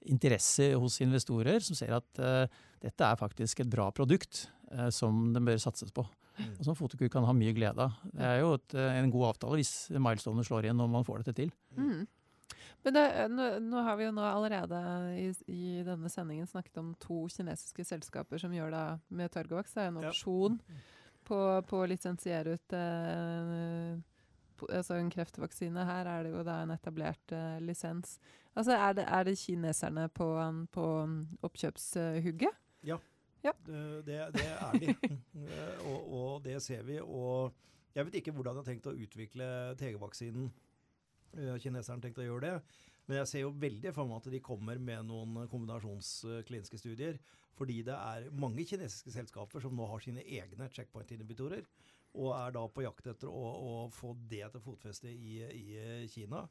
[0.10, 2.46] interesse hos investorer som ser at uh,
[2.80, 6.08] dette er faktisk et bra produkt uh, som det bør satses på
[6.40, 6.54] Mm.
[6.56, 7.98] og som Fotokur kan ha mye glede av.
[8.16, 11.34] Det er jo et, en god avtale hvis milestoner slår igjen og man får dette
[11.42, 11.50] til.
[11.76, 12.06] Mm.
[12.86, 14.80] Men det, nå, nå, har vi jo nå allerede
[15.20, 18.86] i, i, denne sendingen snakket om to kinesiske selskaper som gjør det
[19.20, 19.76] med Targovax.
[19.76, 20.80] Det er en opsjon ja.
[21.30, 21.40] På,
[21.70, 23.94] på, å lisensiere ut eh,
[24.68, 25.86] altså en kreftvaksine.
[25.88, 28.18] Her er det jo da en etablert eh, lisens.
[28.58, 30.28] Altså er det, er det kineserne på,
[30.74, 30.88] på
[31.46, 32.64] oppkjøpshugget?
[32.90, 32.98] Ja.
[33.46, 33.54] ja.
[33.66, 34.96] Det, det, er de.
[35.90, 36.98] og, og, det ser vi.
[37.00, 37.54] Og
[37.96, 39.46] jeg vet ikke hvordan de har tenkt å utvikle
[39.80, 40.50] TG-vaksinen
[41.38, 42.54] Eh, kineserne tenkt å gjøre det.
[43.10, 47.18] Men jeg ser jo veldig for meg at de kommer med noen kombinasjonskliniske studier.
[47.58, 51.66] Fordi det er mange kinesiske selskaper som nå har sine egne checkpoint-inhibitorer.
[52.22, 56.46] Og er da på jakt etter å, å få det til fotfeste i, i Kina.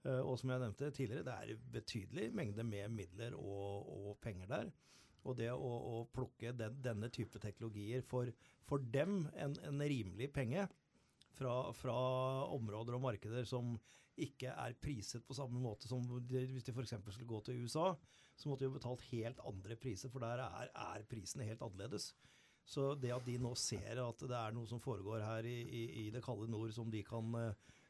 [0.00, 4.50] Uh, og som jeg nevnte tidligere, det er betydelig mengde med midler og, og penger
[4.50, 4.70] der.
[5.28, 8.30] Og det å, å plukke den, denne type teknologier for,
[8.66, 10.66] for dem en, en rimelig penge
[11.36, 11.96] fra, fra,
[12.56, 13.76] områder og markeder som
[14.24, 16.94] ikke er priset på samme måte som de, hvis de f.eks.
[17.10, 17.92] skulle gå til USA,
[18.36, 22.12] så måtte de jo betalt helt andre priser, for der er, er, prisene helt annerledes.
[22.70, 25.82] Så det at de nå ser at det er noe som foregår her i, i,
[26.04, 27.34] i det kalde nord som de kan,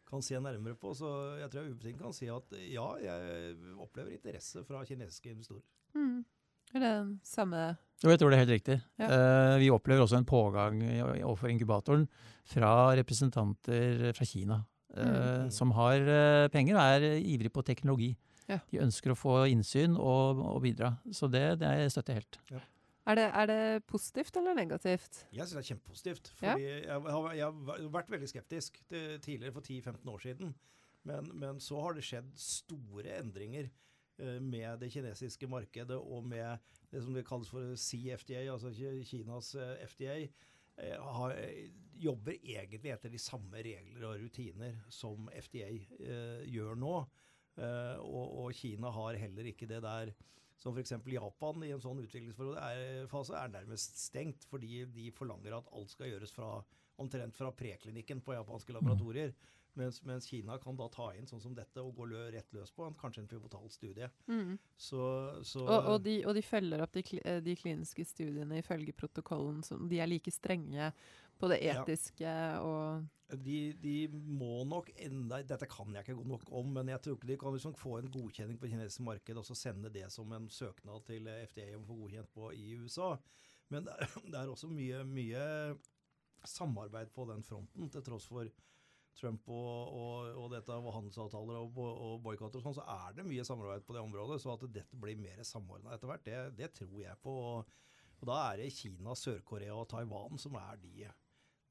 [0.09, 1.11] kan, se nærmere på, så
[1.43, 5.67] jeg tror jeg ubetinget kan si at ja, jeg opplever interesse fra kinesiske investorer.
[5.95, 6.23] Mm.
[6.71, 7.61] Er det den samme
[8.01, 8.77] Jo, jeg tror det er helt riktig.
[9.03, 9.07] Ja.
[9.11, 10.81] Uh, vi opplever også en pågang
[11.19, 12.07] overfor inkubatoren
[12.49, 14.63] fra representanter fra Kina.
[14.97, 15.51] Uh, mm.
[15.55, 18.11] Som har uh, penger og er ivrig på teknologi.
[18.51, 18.59] Ja.
[18.73, 20.97] De ønsker å få innsyn og, og bidra.
[21.15, 22.41] Så det, det støtter jeg helt.
[22.51, 22.63] Ja.
[23.11, 25.23] Er det, er det, positivt eller negativt?
[25.33, 26.33] Jeg syns det er kjempepositivt.
[26.39, 26.75] Fordi ja.
[26.83, 30.53] jeg, har, jeg, har, vært veldig skeptisk tidligere for 10-15 år siden.
[31.09, 33.71] Men, men, så har det skjedd store endringer
[34.21, 36.59] uh, med det kinesiske markedet og med
[36.91, 38.75] det som det kalles for CFDA, altså
[39.07, 39.55] Kinas
[39.87, 40.27] FDA.
[41.01, 41.37] Har,
[42.01, 46.97] jobber egentlig etter de samme regler og rutiner som FDA eh, gjør nå.
[47.61, 50.13] Eh, og, og, Kina har heller ikke det der
[50.61, 50.95] som f.eks.
[51.09, 56.35] Japan i en sånn utviklingsfase er nærmest stengt, fordi de forlanger at alt skal gjøres
[56.37, 56.51] fra,
[57.01, 59.33] omtrent fra preklinikken på japanske laboratorier.
[59.33, 59.60] Mm.
[59.79, 62.73] Mens, mens, Kina kan da ta inn sånn som dette og gå lø, rett løs
[62.75, 64.11] på en, kanskje en pivotal studie.
[64.27, 64.57] Mm.
[64.75, 65.01] Så,
[65.47, 67.05] så og, og, de, og, de, følger opp de,
[67.47, 69.63] de, kliniske studiene ifølge protokollen.
[69.67, 70.91] Som, de er like strenge
[71.41, 72.61] på det etiske ja.
[72.61, 73.07] og
[73.39, 77.31] de, de, må nok enda Dette kan jeg ikke nok om, men jeg tror ikke
[77.31, 80.49] de kan liksom få en godkjenning på kinesisk marked og så sende det som en
[80.51, 83.15] søknad til FDA om å få godkjent på i USA.
[83.71, 85.45] Men er, det er også mye, mye,
[86.49, 88.49] samarbeid på den fronten, til tross for
[89.19, 93.27] Trump og, og, og dette og handelsavtaler og, og boikotter og sånn, så er det
[93.29, 94.41] mye samarbeid på det området.
[94.43, 97.37] Så at dette blir mer samordna etter hvert, det, det, tror jeg på.
[98.21, 101.09] Og da er det Kina, Sør-Korea og Taiwan som er de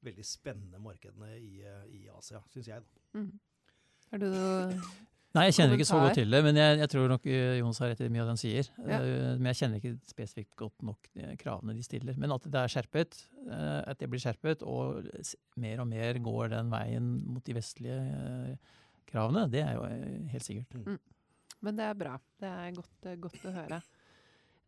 [0.04, 1.60] veldig spennende markedene i,
[1.96, 2.86] i Asia, syns jeg.
[2.86, 3.20] da.
[3.20, 3.32] Mm.
[4.10, 4.30] Er du
[5.36, 7.78] Nei, jeg kjenner ikke så godt til det, men jeg, jeg tror nok Jonas Jons
[7.82, 8.70] har rett i mye av det han sier.
[8.82, 8.98] Ja.
[8.98, 12.18] Uh, men jeg kjenner ikke spesifikt godt nok kravene de stiller.
[12.18, 15.06] Men at det er skjerpet, at det blir skjerpet, og
[15.62, 18.58] mer og mer går den veien mot de vestlige
[19.10, 19.86] kravene, det er jo
[20.34, 20.78] helt sikkert.
[20.82, 21.00] Mm.
[21.60, 22.14] Men det er bra.
[22.40, 23.80] Det er godt, godt å høre.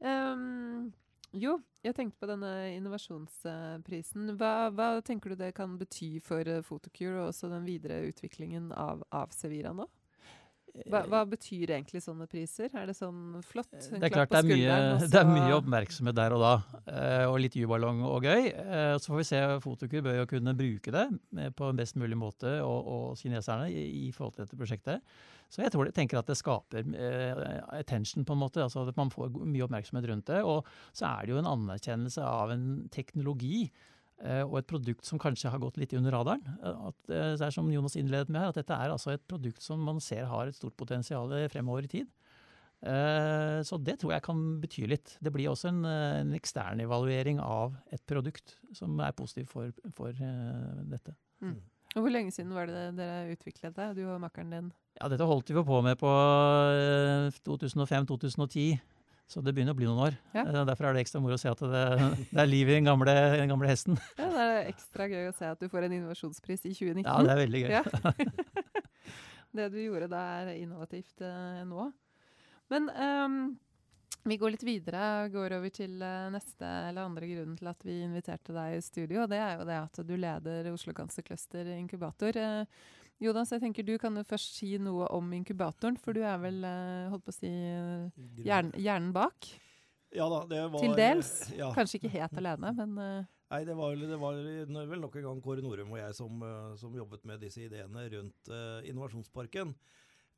[0.02, 0.90] Um,
[1.32, 4.34] jo, jeg tenkte på denne innovasjonsprisen.
[4.36, 9.04] Hva, hva, tenker du det kan bety for Photocure og også den videre utviklingen av,
[9.14, 9.88] av Sevira nå?
[10.72, 12.70] Hva, hva, betyr egentlig sånne priser?
[12.72, 13.68] Er det sånn flott?
[13.76, 16.52] Det er klart det er, mye, det er, mye, oppmerksomhet der og da,
[16.88, 18.48] eh, og litt juballong og gøy.
[18.48, 19.42] Eh, så får vi se.
[19.64, 21.04] Fotokur bør jo kunne bruke det
[21.58, 25.14] på en best mulig måte, og, og kineserne, i, i, forhold til dette prosjektet.
[25.52, 27.44] Så jeg tror, tenker at det skaper eh,
[27.76, 28.64] attention, på en måte.
[28.64, 30.40] altså At man får mye oppmerksomhet rundt det.
[30.40, 30.64] Og
[30.96, 33.91] så er det jo en anerkjennelse av en teknologi Eh,
[34.46, 36.42] og et produkt som kanskje har gått litt under radaren.
[36.62, 39.24] Eh, at, eh, det er som Jonas innledet med her, at dette er altså et
[39.26, 42.12] produkt som man ser har et stort potensial fremover i tid.
[42.82, 45.12] Så det tror jeg kan bety litt.
[45.22, 50.10] Det blir også en, en ekstern evaluering av et produkt som er positiv for, for
[50.90, 51.14] dette.
[51.46, 51.60] Mm.
[51.94, 54.72] Og Hvor lenge siden var det dere utviklet det, du og makkeren din?
[54.98, 56.10] Ja, Dette holdt vi på med på
[57.46, 58.80] 2005-2010.
[59.32, 60.16] Så det begynner å bli noen år.
[60.36, 60.44] Ja.
[60.44, 61.82] Eh, derfor er det ekstra moro å se at det,
[62.28, 63.96] det er liv i den gamle, den gamle, hesten.
[64.20, 67.06] Ja, Det er ekstra gøy å se at du får en innovasjonspris i 2019.
[67.06, 67.72] Ja, det er veldig gøy.
[67.72, 67.82] Ja.
[69.56, 71.88] det du gjorde da, er innovativt uh, nå.
[72.72, 73.38] Men um,
[74.28, 77.88] vi går litt videre og går over til uh, neste eller andre grunnen til at
[77.88, 79.24] vi inviterte deg i studio.
[79.24, 82.36] og Det er jo det at du leder Oslo Cancer Cluster Inkubator.
[82.36, 82.90] Uh,
[83.22, 86.64] Jonas, jeg tenker du kan jo først si noe om inkubatoren, for du er vel
[86.66, 89.46] eh, holdt på å si eh, hjernen, hjernen bak?
[90.12, 91.30] Ja da, det var Til dels.
[91.54, 91.70] Ja.
[91.76, 93.30] Kanskje ikke helt alene, men uh...
[93.52, 94.38] Nei, det var, det var,
[94.88, 96.40] vel nok en gang Kåre Norum og jeg som,
[96.80, 99.74] som jobbet med disse ideene rundt uh, Innovasjonsparken.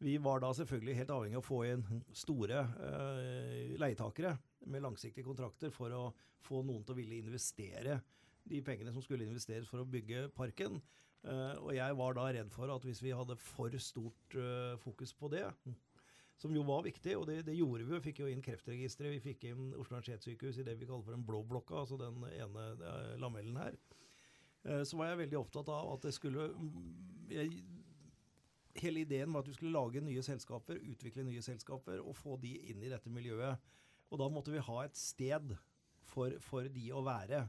[0.02, 4.34] vi var da selvfølgelig helt avhengig av å få inn store uh, leietakere
[4.66, 6.08] med langsiktige kontrakter for å
[6.44, 8.00] få noen til å ville investere
[8.50, 10.82] de pengene som skulle investeres for å bygge parken.
[11.24, 15.14] Uh, og jeg var da redd for at hvis vi hadde for stort uh, fokus
[15.16, 15.46] på det,
[16.36, 17.94] som jo var viktig, og det, det gjorde vi.
[17.94, 21.16] Vi fikk jo inn Kreftregisteret, vi fikk inn Oslo universitetssykehus i det vi kaller for
[21.16, 23.78] den blå blokka, altså den ene uh, lamellen her.
[24.64, 26.46] så var jeg veldig opptatt av at det skulle
[27.28, 27.64] jeg,
[28.80, 32.56] Hele ideen var at vi skulle lage nye selskaper, utvikle nye selskaper og få de
[32.72, 33.60] inn i dette miljøet.
[34.10, 35.52] Og da måtte vi ha et sted
[36.10, 37.44] for, for de å være.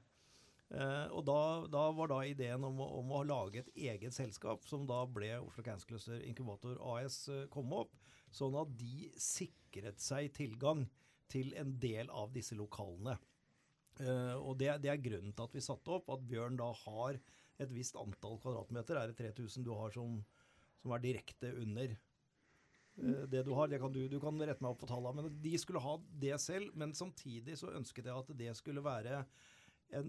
[0.76, 1.40] Uh, og da,
[1.72, 5.64] da, var da ideen om, om, å lage et eget selskap, som da ble Oslo
[5.64, 7.94] Cancer Inkubator AS, komme kom opp.
[8.36, 10.84] Sånn at de sikret seg tilgang
[11.32, 13.16] til en del av disse lokalene.
[14.02, 17.22] Uh, og det, det, er grunnen til at vi satte opp at Bjørn da har
[17.64, 19.00] et visst antall kvadratmeter.
[19.00, 20.20] Er det 3000 du har som,
[20.82, 21.96] som er direkte under
[22.96, 23.68] det du har.
[23.68, 25.24] Det kan du, du kan rette meg opp på tallene.
[25.24, 26.76] Men de skulle ha det selv.
[26.80, 29.34] Men samtidig så ønsket jeg at det skulle være en
[29.94, 30.06] Eh,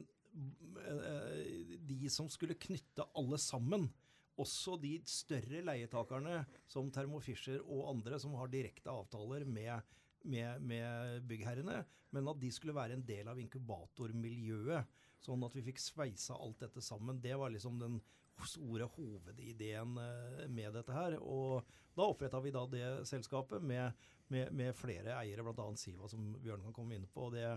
[1.87, 3.88] de som skulle knytte alle sammen.
[4.37, 9.81] Også de større leietakerne som Thermo Fisher og andre som har direkte avtaler med,
[10.29, 11.81] med, med byggherrene,
[12.12, 14.92] men at de skulle være en del av inkubatormiljøet.
[15.25, 17.22] Sånn at vi fikk sveisa alt dette sammen.
[17.25, 17.96] Det var liksom den
[18.44, 21.16] store hovedideen eh, med dette her.
[21.25, 21.64] Og
[21.96, 23.96] da oppretta vi da det selskapet med,
[24.29, 25.70] med flere eiere, bl.a.
[25.81, 27.31] Siva, som Bjørn kan komme inn på.
[27.31, 27.49] og det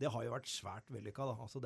[0.00, 1.26] det har jo vært svært vellykka.
[1.34, 1.60] Altså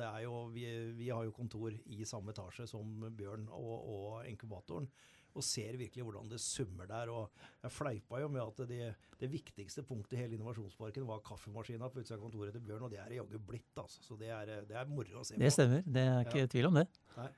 [0.53, 0.65] vi,
[0.97, 4.89] vi, har jo kontor i samme etasje som Bjørn og, og, inkubatoren.
[5.37, 7.09] Og ser virkelig hvordan det summer der.
[7.13, 7.29] og
[7.63, 12.01] Jeg fleipa jo med at det, det viktigste punktet i hele innovasjonsparken var kaffemaskina på
[12.01, 13.71] utsida av kontoret til Bjørn, og det er jaggu blitt.
[13.77, 14.01] altså.
[14.05, 15.43] Så det er, det er moro å se på.
[15.43, 15.85] Det stemmer.
[15.85, 16.51] Det er ikke ja.
[16.55, 16.89] tvil om det.
[17.17, 17.29] Nei.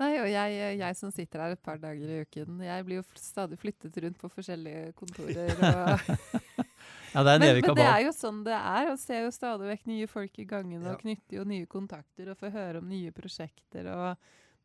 [0.00, 3.04] Nei, og jeg, jeg, som sitter her et par dager i uken, jeg blir jo
[3.20, 5.60] stadig flyttet rundt på forskjellige kontorer.
[5.60, 6.40] og
[7.10, 8.90] Ja, det er men, men det er jo sånn det er.
[8.92, 12.38] Og ser jo stadig vekk nye folk i gangen og knytter jo nye kontakter og
[12.38, 13.90] får høre om nye prosjekter.
[13.90, 14.14] og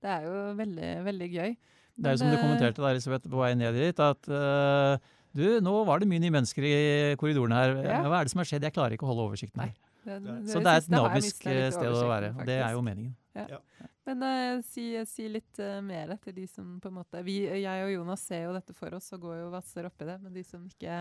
[0.03, 1.57] Det er jo veldig, veldig gøy.
[1.95, 4.99] Det er jo som du kommenterte da, Elisabeth, på vei ned dit, at uh,
[5.35, 6.75] du, nå var det mye nye mennesker i
[7.19, 7.75] korridoren her.
[7.85, 8.01] Ja.
[8.03, 8.67] Hva er det som har skjedd?
[8.67, 9.75] Jeg klarer ikke å holde oversikten her.
[10.05, 12.33] Det, det, så det er et dynamisk sted å være.
[12.35, 13.15] og Det er jo meningen.
[13.35, 13.47] Ja.
[13.55, 13.89] Ja.
[14.05, 17.87] Men uh, si, si, litt uh, mer til de som på en måte vi, Jeg
[17.87, 20.19] og Jonas ser jo dette for oss og går jo vasser oppi det.
[20.21, 20.99] Men de som ikke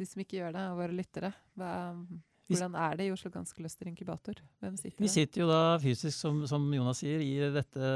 [0.00, 1.32] de som ikke gjør det, og våre lyttere.
[1.60, 1.70] Hva,
[2.50, 4.38] hvordan er det i Oslo Ganske Cluster Inkubator?
[4.62, 5.04] Hvem sitter der?
[5.04, 7.90] Vi sitter jo da fysisk, som, som, Jonas sier, i dette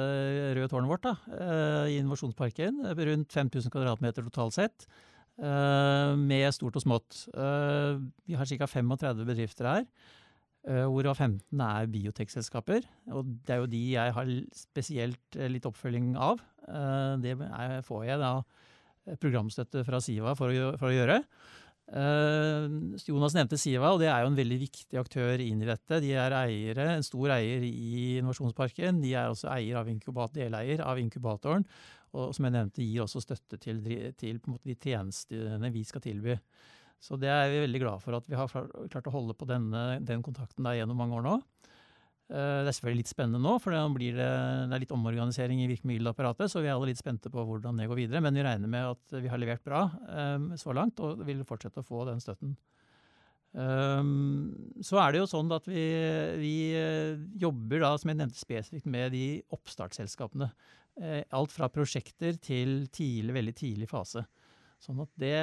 [0.54, 1.06] røde tårnet vårt.
[1.06, 2.84] da, uh, I Innovasjonsparken.
[3.10, 4.86] Rundt 5000 kvadratmeter totalt sett.
[5.34, 7.24] Uh, med stort og smått.
[7.34, 8.70] Uh, vi har ca.
[8.70, 9.88] 35 bedrifter her.
[10.64, 12.86] Hvorav 15 er biotekselskaper.
[13.12, 16.40] Og det er jo de jeg har spesielt litt oppfølging av.
[17.20, 17.34] Det
[17.84, 18.30] får jeg da
[19.20, 21.18] programstøtte fra Siva for å, for å gjøre.
[21.84, 26.00] Uh, Jonas nevnte Siva, og det er jo en veldig viktig aktør inn i dette.
[26.00, 29.02] De er eiere, en stor eier i Innovasjonsparken.
[29.04, 29.90] De er også eier av
[30.32, 31.66] deleier av inkubatoren.
[32.14, 33.82] Og som jeg nevnte, gir også støtte til,
[34.16, 36.38] til de tjenestene vi skal tilby.
[37.02, 39.98] Så det er vi veldig glad for at vi har klart å holde på denne,
[40.00, 41.34] den kontakten der gjennom mange år nå.
[42.32, 44.28] Eh, det er selvfølgelig litt spennende nå, for det, det,
[44.72, 46.52] er litt omorganisering i virkemiddelapparatet.
[46.52, 48.22] Så vi er alle litt spente på hvordan det går videre.
[48.24, 49.86] Men vi regner med at vi har levert bra
[50.36, 52.56] um, så langt, og vil fortsette å få den støtten.
[53.54, 55.84] Um, så er det jo sånn at vi,
[56.40, 56.54] vi
[57.38, 60.50] jobber da, som jeg nevnte spesifikt, med de oppstartsselskapene.
[61.34, 64.22] Alt fra prosjekter til tidlig, veldig tidlig fase.
[64.84, 65.36] Sånn at det,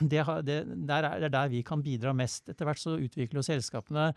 [0.00, 0.56] det, det,
[0.88, 2.48] der er, er der vi kan bidra mest.
[2.50, 4.08] Etter hvert så utvikler selskapene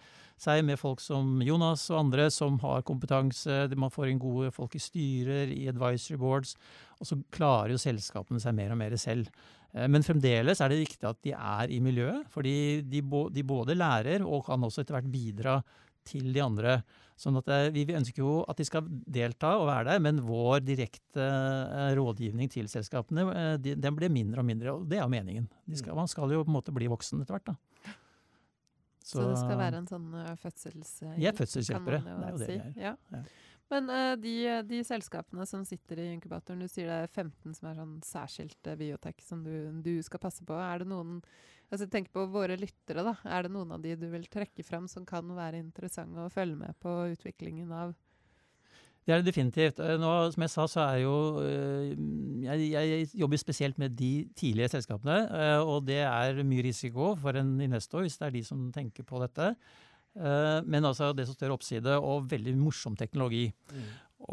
[0.42, 3.68] seg med folk som Jonas og andre som har kompetanse.
[3.78, 6.56] Man får inn gode folk i styrer, i advisory boards.
[6.98, 9.30] Og så klarer jo selskapene seg mer og mer selv.
[9.76, 13.78] Eh, men fremdeles er det viktig at de er i miljøet, fordi de, de både
[13.78, 15.60] lærer og kan også etter hvert bidra
[16.08, 16.80] til de andre.
[17.18, 20.62] Sånn at vi, Vi ønsker jo at de skal delta og være der, men vår
[20.66, 24.76] direkte eh, rådgivning til selskapene eh, den blir mindre og mindre.
[24.76, 25.48] og Det er jo meningen.
[25.74, 27.50] Skal, man skal jo på en måte bli voksen etter hvert.
[27.50, 27.96] da.
[29.02, 30.08] Så, Så det skal være en sånn
[30.44, 31.20] fødselshjelp?
[31.24, 32.02] Ja, fødselshjelpere.
[32.06, 32.58] Det er jo det si.
[32.60, 32.96] vi er.
[33.16, 33.22] Ja.
[33.72, 33.90] Men
[34.22, 34.34] de,
[34.68, 38.70] de, selskapene som sitter i inkubatoren, du sier det er 15 som er sånn særskilt
[38.80, 39.54] biotek som du,
[39.84, 40.56] du, skal passe på.
[40.56, 41.18] Er det noen
[41.72, 43.04] altså Tenk på våre lyttere.
[43.04, 43.16] da.
[43.26, 46.60] Er det noen av de du vil trekke fram som kan være interessante å følge
[46.60, 47.96] med på utviklingen av?
[49.08, 49.78] Det er det definitivt.
[49.80, 51.94] Eh, nå, som jeg sa, så er jo eh,
[52.44, 55.22] jeg, jeg, jobber spesielt med de tidlige selskapene.
[55.32, 59.08] Eh, og det er mye risiko for en investor hvis det er de som tenker
[59.08, 59.54] på dette.
[60.18, 63.52] Men altså som større oppside og veldig morsom teknologi.
[63.70, 63.84] Mm.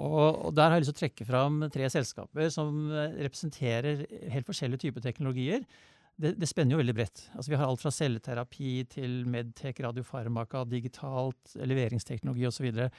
[0.00, 2.86] Og, og Der har jeg lyst til å trekke fram tre selskaper som
[3.20, 5.66] representerer helt forskjellige typer teknologier.
[6.14, 7.24] Det, det, spenner jo veldig bredt.
[7.34, 12.60] Altså Vi har alt fra celleterapi til medtech, radiofarmaka, digitalt, leveringsteknologi osv.
[12.60, 12.90] Så, videre.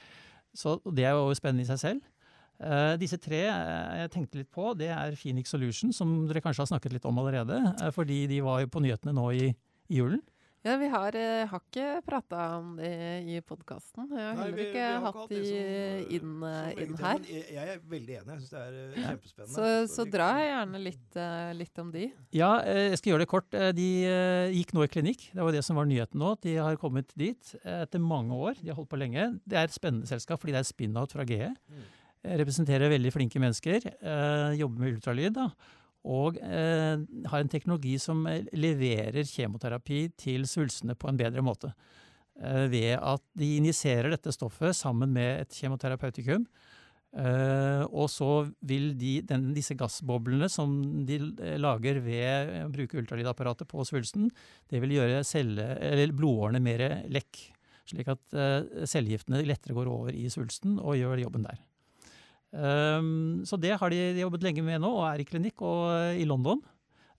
[0.52, 2.12] så det er jo spennende i seg selv.
[2.56, 6.64] Uh, disse tre uh, jeg tenkte litt på, det er Phoenix Solution, som dere kanskje
[6.64, 7.58] har snakket litt om allerede.
[7.80, 9.50] Uh, fordi de var jo på nyhetene nå i,
[9.92, 10.22] i julen.
[10.66, 12.90] Ja, vi har, eh, har ikke prata om det
[13.22, 14.08] i podkasten.
[14.10, 16.32] Jeg har Nei, heller vi, ikke har hatt de som, inn,
[16.82, 17.20] inn her.
[17.30, 18.32] Jeg, jeg er veldig enig.
[18.32, 19.54] Jeg syns det er kjempespennende.
[19.54, 21.20] Så, så, så dra gjerne litt,
[21.60, 22.08] litt, om de.
[22.34, 23.58] Ja, jeg skal gjøre det kort.
[23.78, 23.90] De
[24.56, 25.28] gikk nå i klinikk.
[25.36, 26.32] Det var det som var nyheten nå.
[26.42, 28.58] De har kommet dit etter mange år.
[28.58, 29.36] De har holdt på lenge.
[29.46, 31.52] Det er et spennende selskap fordi det er spin-out fra GE.
[31.70, 31.86] Mm
[32.26, 35.34] representerer veldig flinke mennesker, eh, jobber med ultralyd.
[35.36, 35.50] Da,
[36.06, 38.22] og eh, har en teknologi som
[38.54, 41.72] leverer kjemoterapi til svulstene på en bedre måte.
[42.38, 46.46] Eh, ved at de injiserer dette stoffet sammen med et kjemoterapeutikum.
[47.16, 48.30] Eh, og så
[48.66, 50.74] vil de, den, disse gassboblene som
[51.08, 51.20] de
[51.56, 54.28] lager ved å bruke ultralydapparatet på svulsten,
[54.68, 55.70] det vil gjøre celle,
[56.12, 57.46] blodårene mer lekk.
[57.86, 61.60] Slik at uh, cellegiftene lettere går over i svulsten og gjør jobben der.
[62.54, 66.14] Um, så det har de jobbet lenge med nå, og er i klinikk og uh,
[66.16, 66.62] i London.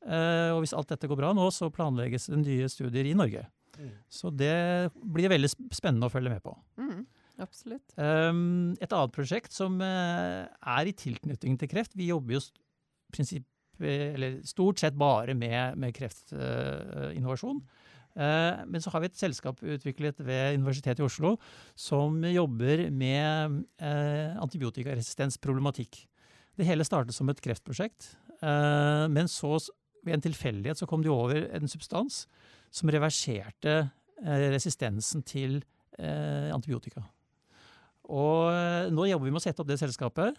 [0.07, 3.43] Uh, og hvis alt dette går bra nå, så planlegges det nye studier i Norge.
[3.77, 3.91] Mm.
[4.09, 4.55] Så det
[5.03, 6.55] blir veldig spennende å følge med på.
[6.79, 7.03] Mm,
[7.43, 7.97] absolutt.
[7.99, 12.45] Um, et annet prosjekt som uh, er i tilknytning til kreft Vi jobber jo
[14.47, 17.61] stort sett bare med, med kreftinnovasjon.
[18.17, 21.35] Eh, men så har vi et selskap utviklet ved Universitetet i Oslo
[21.77, 25.99] som jobber med eh, antibiotikaresistensproblematikk.
[26.57, 29.59] Det hele startet som et kreftprosjekt, eh, men så
[30.01, 32.25] ved en tilfeldighet så kom de over en substans
[32.73, 33.83] som reverserte
[34.17, 35.59] resistensen til
[35.97, 37.03] antibiotika.
[38.07, 40.37] Og nå jobber vi med å sette opp det selskapet.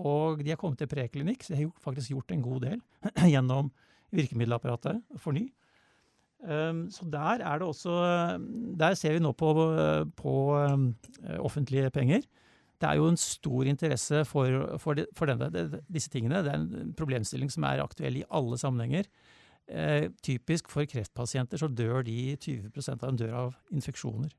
[0.00, 2.78] Og de har kommet til preklinikk, så de har faktisk gjort en god del
[3.34, 3.68] gjennom
[4.16, 5.46] virkemiddelapparatet for ny.
[6.90, 7.92] så der er det også
[8.80, 9.52] Der ser vi nå på,
[10.16, 10.94] på um,
[11.38, 12.24] offentlige penger.
[12.82, 16.42] Det er jo en stor interesse for, for, de, for denne, de, disse tingene.
[16.42, 19.06] Det er en problemstilling som er aktuell i alle sammenhenger.
[19.70, 24.32] Eh, typisk for kreftpasienter så dør de 20% av dem dør av infeksjoner.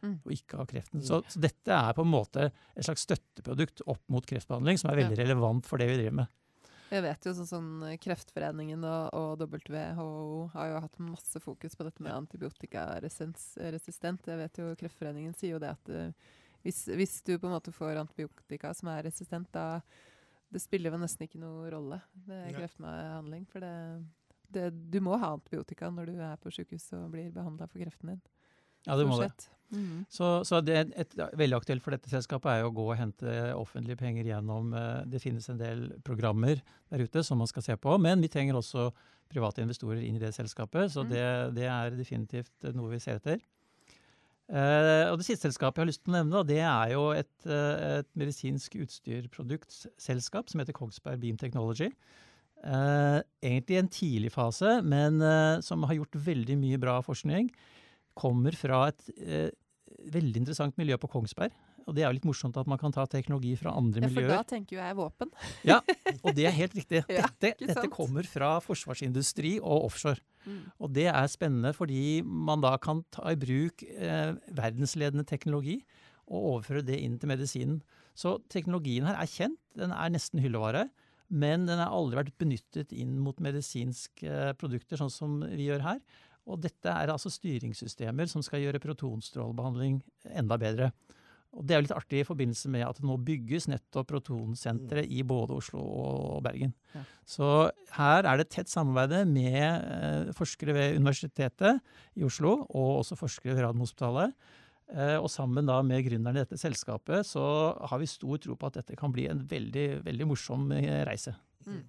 [0.00, 0.16] Mm.
[0.24, 1.02] Og ikke av kreften.
[1.04, 5.02] Så, så, dette er på en måte et slags støtteprodukt opp mot kreftbehandling, som er
[5.02, 5.24] veldig ja.
[5.26, 6.36] relevant for det vi driver med.
[6.90, 7.66] Jeg vet jo sånn som
[8.02, 14.26] Kreftforeningen og, og, WHO har jo hatt masse fokus på dette med antibiotikaresistent.
[14.26, 16.10] Jeg vet jo Kreftforeningen sier jo det at uh,
[16.66, 19.80] hvis, hvis, du på en måte får antibiotika som er resistent, da
[20.50, 23.44] det spiller jo nesten ikke noe rolle med kreftbehandling.
[23.52, 23.74] For det,
[24.50, 28.14] det, du må ha antibiotika når du er på sykehus og blir behandla for kreften
[28.14, 28.22] din.
[28.86, 29.32] Ja, du må det.
[29.70, 30.04] Mm.
[30.10, 33.34] Så, så det et, veldig aktuelt for dette selskapet er jo å gå og hente
[33.54, 36.58] offentlige penger gjennom uh, Det finnes en del programmer
[36.90, 38.88] der ute som man skal se på, men vi trenger også
[39.30, 40.90] private investorer inn i det selskapet.
[40.90, 41.10] Så mm.
[41.12, 41.24] det,
[41.60, 43.38] det, er definitivt noe vi ser etter.
[44.50, 47.36] Eh, og Det siste selskapet jeg har lyst til å nevne, det er jo et,
[47.46, 51.92] uh, et medisinsk utstyrproduktselskap som heter Kongsberg Beam Technology.
[52.60, 55.22] egentlig i en tidlig fase, men
[55.64, 57.46] som har gjort veldig mye bra forskning
[58.20, 59.50] kommer fra et eh,
[60.12, 61.54] veldig interessant miljø på Kongsberg.
[61.88, 64.28] Og det er jo litt morsomt at man kan ta teknologi fra andre miljøer.
[64.28, 65.32] Ja, For da tenker jo jeg våpen.
[65.66, 65.78] ja,
[66.24, 67.02] og det er helt riktig.
[67.08, 70.22] Dette, ja, dette kommer fra forsvarsindustri og offshore.
[70.44, 70.60] Mm.
[70.80, 75.80] Og det er spennende fordi man da kan ta i bruk eh, verdensledende teknologi
[76.30, 77.80] og overføre det inn til medisinen.
[78.14, 80.88] Så teknologien her er kjent, den er nesten hyllevare.
[81.30, 85.84] Men den har aldri vært benyttet inn mot medisinske eh, produkter, sånn som vi gjør
[85.86, 86.00] her.
[86.48, 90.00] Og dette er altså styringssystemer som skal gjøre protonstrålebehandling
[90.32, 90.90] enda bedre.
[91.50, 95.02] Og Det er jo litt artig i forbindelse med at det nå bygges nettopp protonsentre
[95.02, 96.72] i både Oslo og Bergen.
[96.94, 97.02] Ja.
[97.26, 97.48] Så
[97.96, 101.82] her er det tett samarbeid med eh, forskere ved Universitetet
[102.14, 104.36] i Oslo, og også forskere ved Radiumhospitalet.
[104.94, 107.42] Eh, og sammen da med gründerne i dette selskapet så
[107.90, 111.34] har vi stor tro på at dette kan bli en veldig, veldig morsom eh, reise.
[111.66, 111.82] Mm.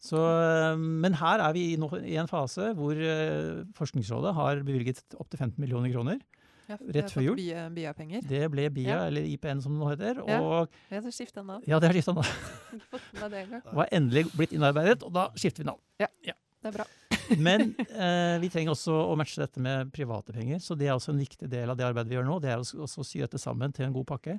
[0.00, 5.42] Så, eh, men her er vi i, en fase hvor uh, Forskningsrådet har bevilget opptil
[5.42, 6.22] 15 millioner kroner.
[6.70, 7.40] Ja, rett før jul.
[7.74, 8.22] BIA-penger.
[8.30, 9.00] Det ble BIA, ja.
[9.10, 10.20] eller IPN som det nå heter.
[10.22, 11.64] Og, ja, det skifta navn.
[11.66, 13.58] Ja, det har skifta navn.
[13.80, 15.82] var endelig blitt innarbeidet, og da skifter vi navn.
[16.00, 16.36] Ja, ja.
[16.62, 16.86] det er bra.
[17.46, 20.62] Men eh, vi trenger også å matche dette med private penger.
[20.62, 22.38] Så det er også en viktig del av det arbeidet vi gjør nå.
[22.42, 24.38] Det er å sy dette sammen til en god pakke.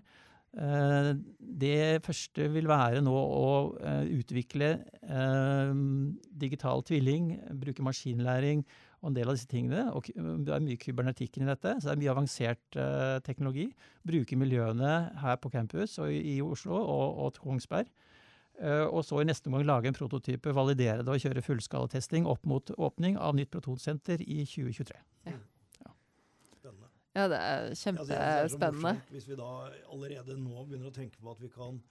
[0.52, 1.14] Eh,
[1.62, 3.52] det første vil være nå å
[3.88, 5.70] eh, utvikle eh,
[6.44, 8.66] digital tvilling, bruke maskinlæring
[9.00, 11.94] Og en del av disse tingene, og Det er mye kybernetikken i dette, så det
[11.94, 12.76] er mye avansert
[13.26, 13.72] teknologi.
[14.06, 14.92] Bruke miljøene
[15.24, 17.90] her på campus og i, Oslo og, og Kongsberg.
[18.94, 22.70] Og så i neste omgang lage en prototype, validere det og kjøre fullskalatesting opp mot
[22.78, 25.02] åpning av nytt protonsenter i 2023.
[25.32, 25.40] Ja.
[27.16, 27.28] Ja.
[27.28, 28.94] Det er kjempespennende.
[28.96, 29.50] Ja, hvis vi da
[29.92, 31.82] allerede nå begynner å tenke på at vi kan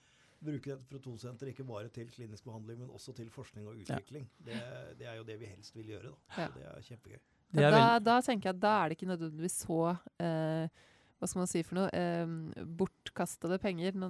[0.41, 4.25] bruke dette protonsenteret ikke bare til klinisk behandling, men også til forskning og utvikling.
[4.39, 4.45] Ja.
[4.47, 4.61] Det,
[4.99, 6.13] det, er jo det vi helst vil gjøre.
[6.13, 6.45] Da.
[6.45, 6.47] Ja.
[6.55, 7.19] det er kjempegøy.
[7.51, 9.81] Det er da, da, tenker jeg at da er det ikke nødvendigvis så
[10.23, 10.81] eh,
[11.21, 14.07] hva skal man si for noe, eh, bortkastede penger, nå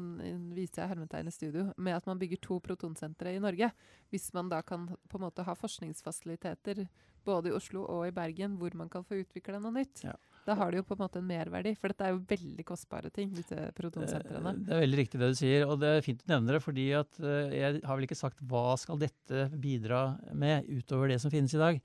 [0.55, 3.67] viser jeg hermetegn i studio, med at man bygger to protonsentre i Norge.
[4.13, 6.85] Hvis man da kan på en måte ha forskningsfasiliteter
[7.27, 10.05] både i Oslo og i Bergen hvor man kan få utvikla noe nytt.
[10.05, 10.15] Ja.
[10.45, 13.11] Da har det jo på en måte en merverdi, for dette er jo veldig kostbare
[13.13, 13.29] ting.
[13.35, 14.55] disse protonsentrene.
[14.65, 16.63] Det er veldig riktig det du sier, og det er fint å nevne det.
[16.63, 21.21] fordi at uh, jeg har vel ikke sagt hva skal dette bidra med utover det
[21.21, 21.81] som finnes i dag.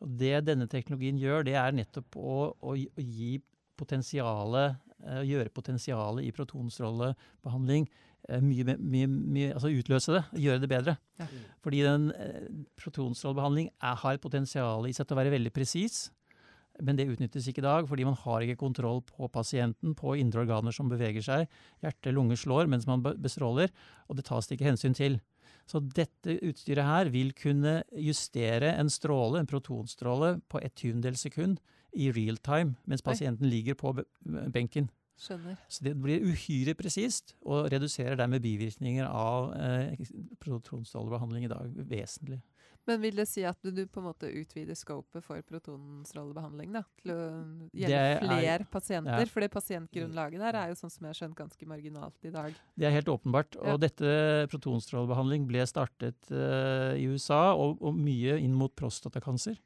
[0.00, 3.38] Og Det denne teknologien gjør, det er nettopp å, å, å gi
[3.78, 7.86] potensialet, å gjøre potensialet i protonstrålebehandling
[8.42, 10.94] mye, mye, mye, altså utløse det, gjøre det bedre.
[11.20, 11.26] Ja.
[11.64, 12.08] Fordi den
[12.78, 16.08] protonstrålebehandling er, har et potensial i seg til å være veldig presis.
[16.84, 20.44] Men det utnyttes ikke i dag, fordi man har ikke kontroll på pasienten, på indre
[20.44, 21.48] organer som beveger seg.
[21.82, 23.72] Hjerte, lunge slår mens man bestråler,
[24.06, 25.18] og det tas det ikke hensyn til.
[25.68, 31.58] Så dette utstyret her vil kunne justere en stråle, en protonstråle, på et tyvendels sekund
[31.98, 33.92] i real time, mens pasienten ligger på
[34.52, 34.88] benken.
[35.18, 35.56] Skjønner.
[35.66, 39.98] Så det blir uhyre presist, og reduserer dermed bivirkninger av eh,
[40.44, 42.38] protonstrålebehandling i dag vesentlig.
[42.88, 46.82] Men vil det si at du, du på en måte utvider scopet for protonstrålebehandling da,
[47.02, 47.18] til å
[47.76, 49.28] gjelde flere pasienter?
[49.28, 49.42] Ja.
[49.44, 52.56] det pasientgrunnlaget der er jo sånn som jeg har skjønt ganske marginalt i dag.
[52.78, 53.60] Det er helt åpenbart.
[53.60, 54.14] Og dette
[54.54, 59.60] protonstrålebehandling ble startet uh, i USA, og, og, mye inn mot prostatakancer.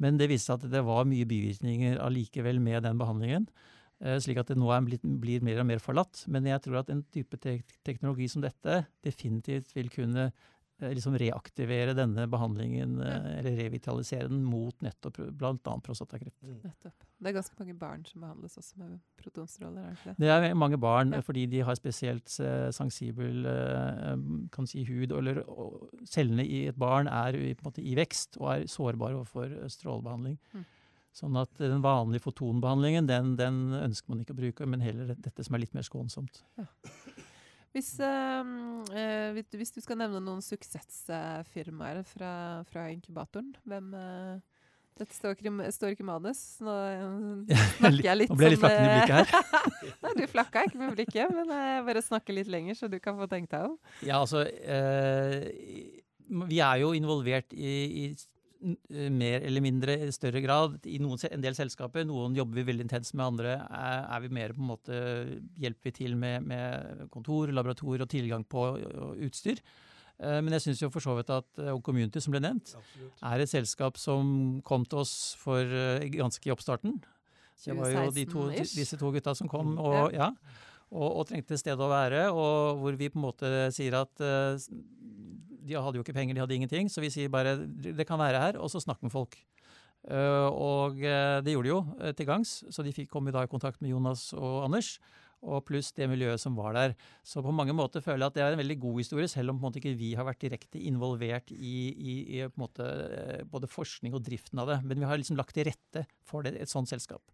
[0.00, 3.48] Men det viste seg at det var mye bivirkninger allikevel med den behandlingen.
[4.04, 6.26] Uh, slik at det nå blitt, blir mer og mer forlatt.
[6.28, 11.16] Men jeg tror at en type te teknologi som dette definitivt vil kunne Eh, liksom
[11.20, 15.74] reaktivere denne behandlingen, eh, eller revitalisere den mot nettopp bl.a.
[15.84, 16.38] prostatakreft.
[16.42, 16.58] Mm.
[16.64, 17.06] Nettopp.
[17.20, 19.90] Det er ganske mange barn som behandles også med protonstråler?
[19.90, 20.30] er Det det?
[20.50, 21.20] Er mange barn ja.
[21.20, 23.44] fordi de har spesielt uh, sensibel
[24.52, 25.12] kan si, hud.
[25.12, 25.42] Eller
[26.08, 30.38] cellene i et barn er i, måte, i vekst og er sårbare overfor strålebehandling.
[30.54, 30.64] Mm.
[31.12, 35.44] Sånn at den vanlige fotonbehandlingen den, den, ønsker man ikke å bruke, men heller dette
[35.44, 36.44] som er litt mer skånsomt.
[36.60, 36.68] Ja.
[37.70, 42.32] Hvis, uh, hvis, du skal nevne noen suksessfirmaer fra,
[42.70, 44.40] fra inkubatoren, hvem uh,
[45.00, 46.40] Dette står ikke, står ikke manus.
[46.60, 46.74] Nå
[47.78, 49.62] snakker jeg litt Nå ble jeg litt flakkende i blikket her.
[50.04, 53.16] Nei, du flakka ikke med blikket, men jeg bare snakker litt lenger, så du kan
[53.16, 53.78] få tenkt deg om.
[54.04, 55.48] Ja, altså Eh,
[56.30, 57.70] Vi er jo involvert i,
[58.04, 58.29] i Eh,
[58.60, 62.04] mer eller mindre i større grad i noen, en del selskaper.
[62.08, 64.98] Noen jobber vi veldig intenst med, andre er, er, vi mer på en måte
[65.60, 68.66] hjelper vi til med, med kontor, laboratorier og tilgang på
[69.26, 69.62] utstyr.
[70.20, 73.22] Eh, men jeg syns for så vidt at uh, Community, som ble nevnt, Absolutt.
[73.32, 75.76] er et selskap som kom til oss for
[76.12, 77.00] ganske i oppstarten.
[77.60, 80.30] Det var jo de to, disse to gutta som kom og, ja,
[80.90, 84.22] og, og trengte et sted å være, og hvor vi på en måte sier at
[85.70, 88.42] de hadde jo ikke penger, de hadde ingenting, så vi sier bare det kan være
[88.42, 89.38] her, og så snakk med folk.
[90.00, 93.44] Uh, og uh, det gjorde de jo uh, til gangs, så de fikk komme dag
[93.44, 94.96] i kontakt med Jonas og Anders.
[95.40, 96.94] Og pluss det miljøet som var der.
[97.24, 99.62] Så på mange måter føler jeg at det er en veldig god historie, selv om
[99.70, 102.84] ikke vi har vært direkte involvert i, i, i måte,
[103.48, 104.76] både forskning og driften av det.
[104.84, 107.24] Men vi har liksom lagt til rette for det, et sånt selskap.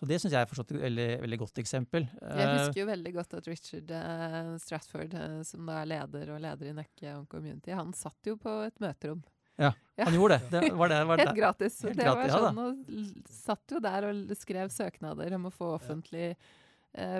[0.00, 2.06] Så det syns jeg er et veldig, veldig, godt eksempel.
[2.08, 6.30] Jeg eh, husker jo veldig godt at Richard uh, Stratford, uh, som da er leder
[6.32, 9.20] og leder i Nøkke on Community, han satt jo på et møterom.
[9.60, 10.48] Ja, han gjorde det.
[10.54, 11.76] det, var det, var Helt gratis.
[11.84, 16.30] Helt det var sånn, og satt jo der og skrev søknader om å få offentlig
[16.30, 16.56] ja eh,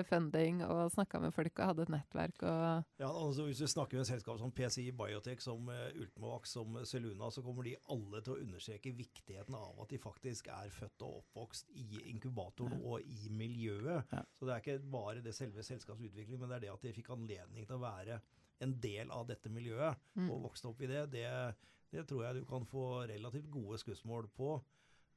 [0.09, 2.41] funding og snakka med folk og hadde et nettverk.
[2.99, 7.29] ja, altså Hvis du snakker med selskap som PCI Biotech, som uh, Ultimovax, som Celuna,
[7.31, 11.21] så kommer de alle til å understreke viktigheten av at de faktisk er født og
[11.21, 12.83] oppvokst i inkubatoren ja.
[12.83, 14.11] og i miljøet.
[14.11, 14.25] Ja.
[14.35, 17.13] Så det er ikke bare det selve selskapsutvikling, men det er det at de fikk
[17.15, 18.19] anledning til å være
[18.61, 20.29] en del av dette miljøet mm.
[20.29, 21.07] og vokste opp i det.
[21.15, 21.27] det.
[21.91, 24.53] Det tror jeg du kan få relativt gode skussmål på.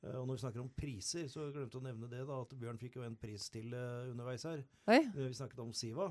[0.04, 2.54] Eh, og når vi snakker om priser, så glemte jeg å nevne det da, at
[2.60, 4.64] Bjørn fikk jo en pris til uh, underveis her.
[4.90, 5.00] Oi.
[5.16, 6.10] Vi snakket om Siva.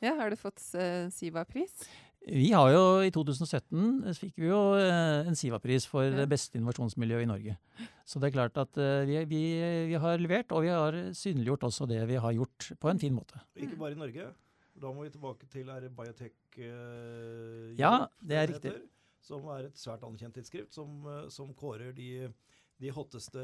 [0.00, 1.74] Ja, Har du fått uh, Siva-pris?
[2.20, 6.14] Vi har jo I 2017 fikk vi jo uh, en Siva-pris for ja.
[6.22, 7.56] det beste innovasjonsmiljøet i Norge.
[8.08, 9.42] Så det er klart at vi, vi,
[9.92, 13.14] vi, har levert, og vi har synliggjort også det vi har gjort, på en fin
[13.14, 13.38] måte.
[13.54, 14.30] Ikke bare i Norge.
[14.80, 16.58] Da må vi tilbake til er det Biotech
[17.78, 18.72] Ja, det er riktig.
[19.22, 22.30] Som er et svært anerkjent tidsskrift, som, som kårer de
[22.80, 23.42] de hotteste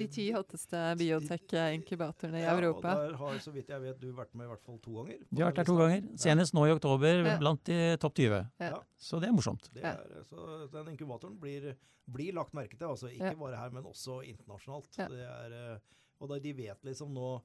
[0.00, 2.94] De ti hotteste biotech-inkubatorene i ja, Europa.
[2.96, 5.20] Og der har, så vidt jeg vet, du vært med i hvert fall to ganger.
[5.28, 6.06] De har vært der to ganger.
[6.24, 7.36] Senest nå i oktober, Ja.
[7.42, 8.40] blant de topp 20.
[8.62, 8.70] Ja.
[8.70, 8.80] Ja.
[8.96, 9.68] Så det er morsomt.
[9.74, 11.74] Det er, så den inkubatoren blir,
[12.10, 13.38] blir lagt merke til, altså ikke Ja.
[13.44, 14.88] bare her, men også internasjonalt.
[14.98, 15.08] Ja.
[15.08, 15.78] Det er, eh,
[16.20, 17.40] og da, de vet liksom nå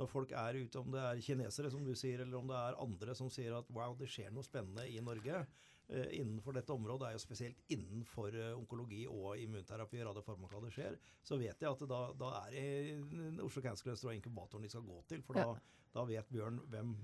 [0.00, 2.78] når folk er ute, om det er kinesere som du sier, eller om det er
[2.80, 5.42] andre som sier at wow, det skjer noe spennende i Norge
[5.90, 11.38] innenfor dette området, er jo spesielt innenfor eh, onkologi og immunterapi og radiofarmaka skjer, så
[11.40, 15.02] vet jeg at da, da er det Oslo Cancer Cluster og inkubatoren de skal gå
[15.10, 15.22] til.
[15.26, 15.44] For Ja.
[15.50, 15.60] da,
[15.94, 16.94] da vet Bjørn hvem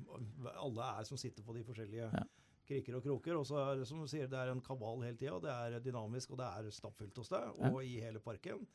[0.54, 2.24] alle er som sitter på de forskjellige Ja.
[2.66, 3.36] kriker og kroker.
[3.40, 5.38] Og så er som du sier, det er en kabal hele tida.
[5.40, 8.66] Det er dynamisk, og det er stappfullt hos deg, og i hele parken.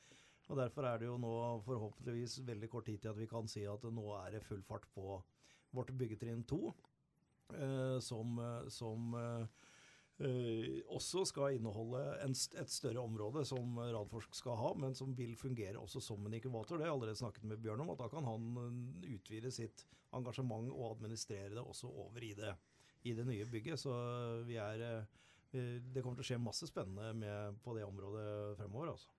[0.50, 3.64] Og Derfor er det jo nå forhåpentligvis veldig kort tid til at vi kan si
[3.64, 5.22] at nå er det full fart på
[5.72, 6.74] vårt byggetrinn to,
[7.54, 9.48] eh, som, eh, som eh, eh,
[10.92, 15.80] også skal inneholde en, et større område som Radforsk skal ha, men som vil fungere
[15.80, 16.78] også som en inkubator.
[16.78, 19.86] Det har jeg allerede snakket med Bjørn om, at da kan han eh, utvide sitt
[20.18, 22.54] engasjement og administrere det også over i det,
[23.08, 23.80] i det nye bygget.
[23.80, 23.96] Så
[24.48, 25.10] vi er eh,
[25.52, 28.94] det kommer til å skje masse spennende med, på det området fremover.
[28.94, 29.10] altså.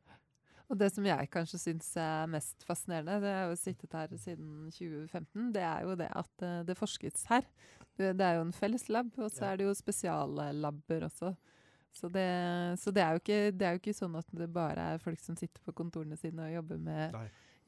[0.73, 4.71] Og det som jeg kanskje syns er mest fascinerende, det har jo sittet her siden
[4.73, 7.45] 2015, det er jo det at eh, det forskes her.
[7.99, 11.35] Det, er jo en felles lab, og så er det jo spesiallabber også.
[11.93, 12.25] Så, det,
[12.81, 15.37] så det, er ikke, det er jo ikke sånn at det bare er folk som
[15.37, 17.13] sitter på kontorene sine og jobber med,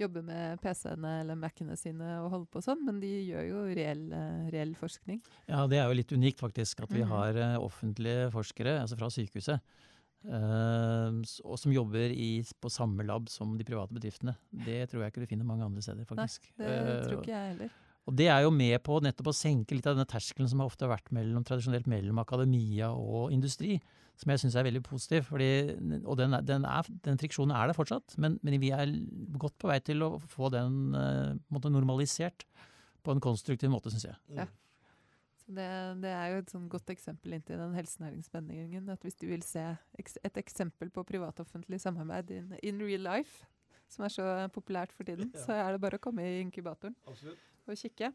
[0.00, 4.06] jobber med PC-ene eller Mac-ene sine og holder på sånn, men de gjør jo reell,
[4.16, 5.20] eh, reell forskning.
[5.46, 7.12] Ja, det er jo litt unikt faktisk at vi Mhm.
[7.12, 9.60] har eh, offentlige forskere, altså fra sykehuset,
[10.24, 14.36] eh, og som jobber i, på samme lab som de private bedriftene.
[14.64, 16.48] Det tror jeg ikke du finner mange andre steder, faktisk.
[16.58, 17.70] Nei, Det tror ikke jeg heller.
[18.04, 20.68] Og det er jo med på nettopp å senke litt av denne terskelen som har
[20.68, 23.78] ofte vært mellom, tradisjonelt mellom akademia og industri,
[24.20, 25.24] som jeg syns er veldig positiv.
[25.30, 25.48] Fordi,
[26.04, 28.92] og den, den, er, den friksjonen er der fortsatt, men, men vi er
[29.40, 32.44] godt på vei til å få den eh, måte normalisert
[33.04, 34.20] på en konstruktiv måte, syns jeg.
[34.36, 34.46] Ja.
[35.40, 35.70] Så det,
[36.04, 38.92] det er jo et sånn godt eksempel inntil den helsenæringsspenningen.
[38.92, 39.64] At hvis du vil se
[40.00, 43.48] et eksempel på privat-offentlig samarbeid in, in real life,
[43.92, 45.42] som er så populært for tiden, Ja.
[45.44, 47.40] så er det bare å komme i inkubatoren Absolutt.
[47.70, 48.12] Og kikke.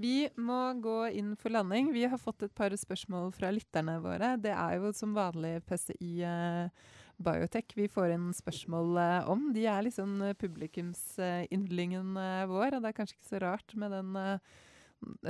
[0.00, 1.90] Vi må gå inn for landing.
[1.92, 4.32] Vi har fått et par spørsmål fra lytterne våre.
[4.40, 6.86] Det er jo som vanlig PCI eh,
[7.20, 9.50] Biotech vi får inn spørsmål eh, om.
[9.52, 13.92] De er liksom eh, publikumsyndlingen eh, vår, og det er kanskje ikke så rart med
[13.92, 14.56] den eh,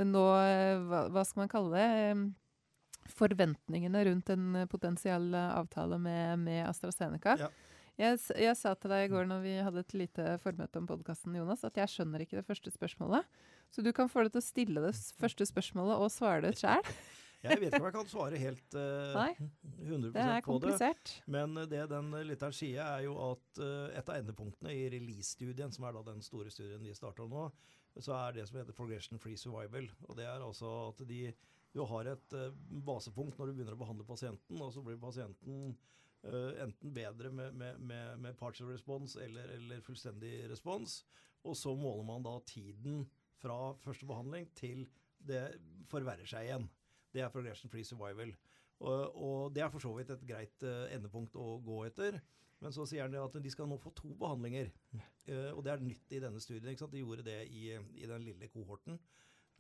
[0.07, 3.11] nå eh, hva, hva skal man kalle det?
[3.11, 7.41] Forventningene rundt en potensiell avtale med, med AstraZeneca.
[7.43, 7.51] Ja.
[8.01, 11.35] Jeg, jeg sa til deg i går når vi hadde et lite formøte om podkasten,
[11.37, 13.27] Jonas, at jeg skjønner ikke det første spørsmålet.
[13.71, 16.81] Så du kan få deg til å stille det første spørsmålet og svare det sjøl.
[17.41, 19.31] Jeg vet ikke om jeg kan svare helt uh, Nei,
[19.87, 20.43] 100 Det er på det.
[20.45, 21.13] komplisert.
[21.25, 25.73] Men eh, det den lytteren sier, er jo at uh, et av endepunktene i release-studien,
[25.73, 27.47] som er da den store studien de starter nå,
[27.97, 29.89] så er det som heter progression free survival.
[30.11, 31.23] Og det er altså at de
[31.75, 32.53] du har et eh,
[32.87, 37.55] basepunkt når du begynner å behandle pasienten, og så blir pasienten eh, enten bedre med,
[37.57, 40.99] med, med, med partial response eller, eller fullstendig respons.
[41.49, 43.07] Og så måler man da tiden
[43.41, 44.85] fra første behandling til
[45.27, 45.47] det
[45.91, 46.67] forverrer seg igjen.
[47.13, 48.35] Det er progression free survival.
[48.81, 52.21] Og, og det er for så vidt et greit eh, endepunkt å gå etter.
[52.61, 54.71] Men så sier han at de skal nå få to behandlinger.
[55.31, 56.75] Eh, og det er nytt i denne studien.
[56.75, 58.97] De gjorde det i, i den lille kohorten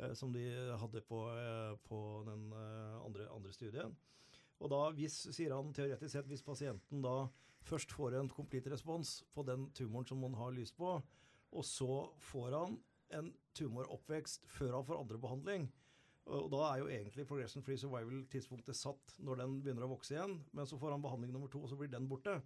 [0.00, 0.46] eh, som de
[0.80, 3.92] hadde på, eh, på den eh, andre, andre studien.
[4.61, 7.14] Og da, hvis, sier han teoretisk sett, hvis pasienten da
[7.64, 10.98] først får en complete respons på den tumoren som man har lyst på,
[11.50, 12.78] og så får han
[13.16, 15.70] en tumoroppvekst før han får andre behandling,
[16.30, 20.36] og da er jo egentlig progression free survival-tidspunktet satt når den begynner å vokse igjen,
[20.54, 22.36] men så får han behandling nummer to, og så blir den borte.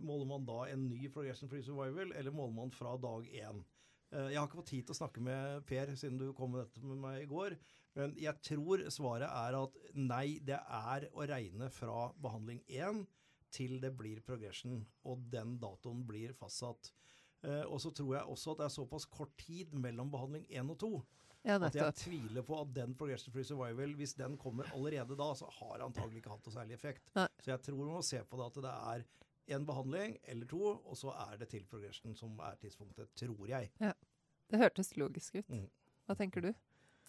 [0.00, 3.62] Måler man da en ny progression free survival, eller måler man fra dag én?
[4.12, 6.66] Eh, Jeg har ikke fått tid til å snakke med Per siden du kom med
[6.66, 7.56] dette med meg i går,
[7.96, 13.06] men jeg tror svaret er at nei, det er å regne fra behandling én
[13.52, 16.92] til det blir progression, og den datoen blir fastsatt.
[17.44, 20.70] Eh, Og så tror jeg også at det er såpass kort tid mellom behandling én
[20.70, 20.92] og to
[21.44, 25.32] Ja, at jeg tviler på at den progression free survival, hvis den kommer allerede da,
[25.34, 27.02] så har antagelig ikke hatt noe særlig effekt.
[27.16, 27.26] Nei.
[27.42, 29.04] Så jeg tror man må se på det at det er
[29.56, 33.70] en behandling eller to, og så er det til progression som er tidspunktet, tror jeg.
[34.52, 35.48] Det hørtes logisk ut.
[35.52, 35.66] Mm.
[36.06, 36.52] Hva tenker du?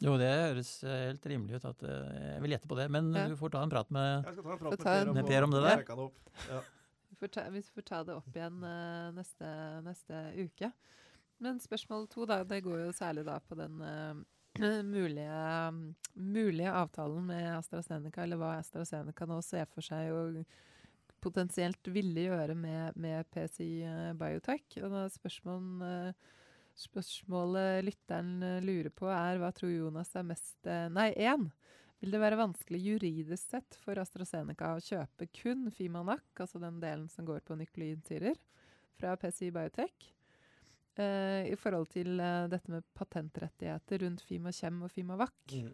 [0.02, 1.66] Jo, det høres eh, helt rimelig ut.
[1.70, 2.88] at eh, Jeg vil gjette på det.
[2.92, 3.28] Men Ja.
[3.30, 5.44] du får ta en prat med Jeg skal ta en prat med en- Med Per
[5.44, 5.84] om det der.
[5.84, 6.20] det opp.
[6.50, 6.62] Ja.
[7.14, 9.46] Vi får ta, vi får ta det opp igjen uh, neste,
[9.86, 10.72] neste uke.
[11.40, 14.18] Men spørsmål to, da, det går jo særlig da på den uh,
[14.84, 20.24] mulige, mulige avtalen med AstraZeneca, eller hva AstraZeneca nå ser for seg å
[21.24, 24.66] potensielt ville gjøre med, med PCI eh, Biotech.
[24.84, 26.40] Og da spørsmål, eh,
[26.84, 31.50] spørsmålet lytteren eh, lurer på, er hva tror Jonas er mest Nei, én.
[32.04, 37.08] Vil det være vanskelig juridisk sett for AstraZeneca å kjøpe kun Fimanak, altså den delen
[37.08, 38.36] som går på nukleidsyrer,
[39.00, 40.10] fra PCI Biotech?
[41.00, 45.34] Uh, I forhold til uh, dette med patentrettigheter rundt Fimakjem og Fimavac.
[45.56, 45.72] Mm.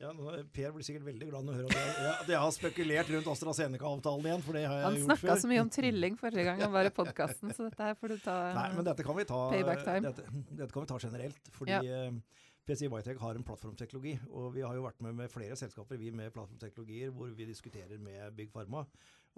[0.00, 0.10] Ja,
[0.56, 3.26] Per blir sikkert veldig glad når han hører at jeg, at jeg har spekulert rundt
[3.34, 5.40] AstraZeneca-avtalen igjen, for det har jeg Han gjort snakka før.
[5.42, 8.18] så mye om trilling forrige gang han var i podkasten, så dette her får du
[8.24, 10.00] ta Nei, men dette kan vi ta, Payback time.
[10.08, 10.24] dette,
[10.62, 11.50] dette kan vi ta generelt.
[11.52, 11.82] Fordi Ja.
[12.06, 12.10] eh,
[12.70, 14.14] PCI Biotech har en plattformteknologi.
[14.30, 17.98] Og vi har jo vært med med flere selskaper vi med plattformteknologier hvor vi diskuterer
[17.98, 18.86] med Big Pharma.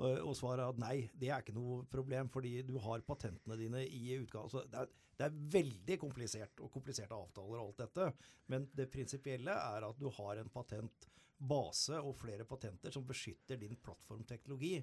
[0.01, 4.17] Og, svaret at nei, det er ikke noe problem, fordi du har patentene dine i
[4.17, 4.49] utgave.
[4.51, 4.89] Så det, er,
[5.19, 8.09] det er veldig komplisert og kompliserte avtaler og alt dette.
[8.51, 13.77] Men det prinsipielle er at du har en patentbase og flere patenter som beskytter din
[13.85, 14.79] plattformteknologi.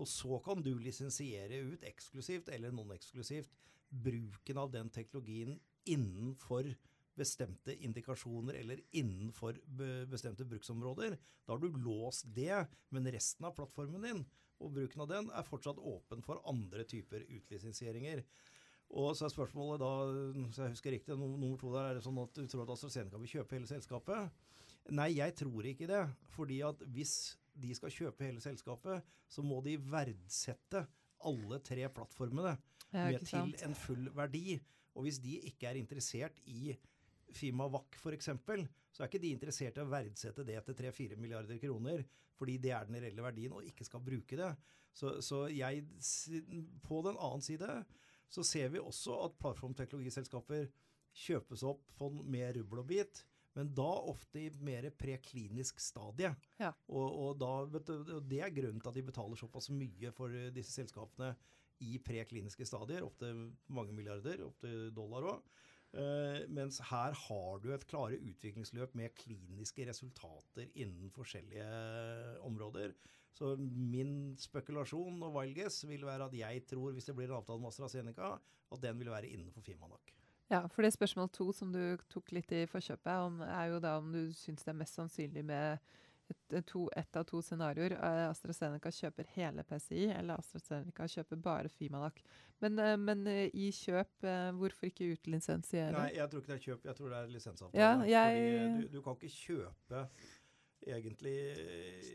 [0.00, 3.52] Og så kan du lisensiere ut eksklusivt eller non-eksklusivt
[3.92, 6.68] bruken av den teknologien innenfor
[7.18, 9.58] bestemte indikasjoner eller innenfor
[10.08, 11.18] bestemte bruksområder.
[11.44, 14.22] Da har du låst det, men resten av plattformen din
[14.62, 18.22] og bruken av den er fortsatt åpen for andre typer utlisensieringer.
[18.92, 19.92] Og så er spørsmålet da,
[20.52, 23.20] så jeg husker riktig, nummer to der, er det sånn at du tror at AstraZeneca
[23.22, 24.42] vil kjøpe hele selskapet?
[24.92, 26.02] Nei, jeg tror ikke det.
[26.34, 27.14] Fordi at hvis
[27.62, 30.84] de skal kjøpe hele selskapet, så må de verdsette
[31.28, 32.56] alle tre plattformene
[32.92, 34.58] med til en full verdi.
[34.92, 36.74] Og hvis de ikke er interessert i
[37.36, 38.30] Fimavac f.eks.,
[38.92, 42.04] så er ikke de interessert i å verdsette det til 3-4 milliarder kroner,
[42.36, 44.50] fordi det er den reelle verdien, og ikke skal bruke det.
[44.92, 45.86] Så, så jeg,
[46.84, 47.68] på den annen side
[48.32, 50.68] så ser vi også at plattformteknologiselskaper
[51.24, 53.22] kjøpes opp med rubbel og bit,
[53.56, 56.30] men da ofte i mer preklinisk stadie.
[56.60, 56.70] Ja.
[56.88, 60.12] Og, og, da, vet du, og det er grunnen til at de betaler såpass mye
[60.16, 61.34] for disse selskapene
[61.84, 65.52] i prekliniske stadier, opptil mange milliarder, opptil dollar òg.
[65.92, 71.66] Eh, mens her har du et klare utviklingsløp med kliniske resultater innen forskjellige
[72.48, 72.94] områder.
[73.36, 77.60] Så min spekulasjon og guess vil være at jeg tror, hvis det blir en avtale
[77.60, 78.34] med AstraZeneca,
[78.72, 80.14] at den vil være innenfor Fimanak.
[80.52, 83.96] Ja, for det spørsmål to som du tok litt i forkjøpet, om, er jo da
[84.00, 85.92] om du syns det er mest sannsynlig med
[86.32, 87.94] et, to, ett av to scenarioer.
[87.98, 92.20] Eh, AstraZeneca kjøper hele PCI, eller AstraZeneca kjøper bare Fimanak.
[92.62, 94.26] Men, eh, men eh, i kjøp,
[94.58, 95.92] hvorfor ikke utlisensiere?
[95.96, 97.82] Nei, jeg tror ikke det er kjøp, jeg tror det er lisensavtale.
[97.82, 100.06] Ja, jeg- du, du kan ikke kjøpe
[100.82, 101.34] egentlig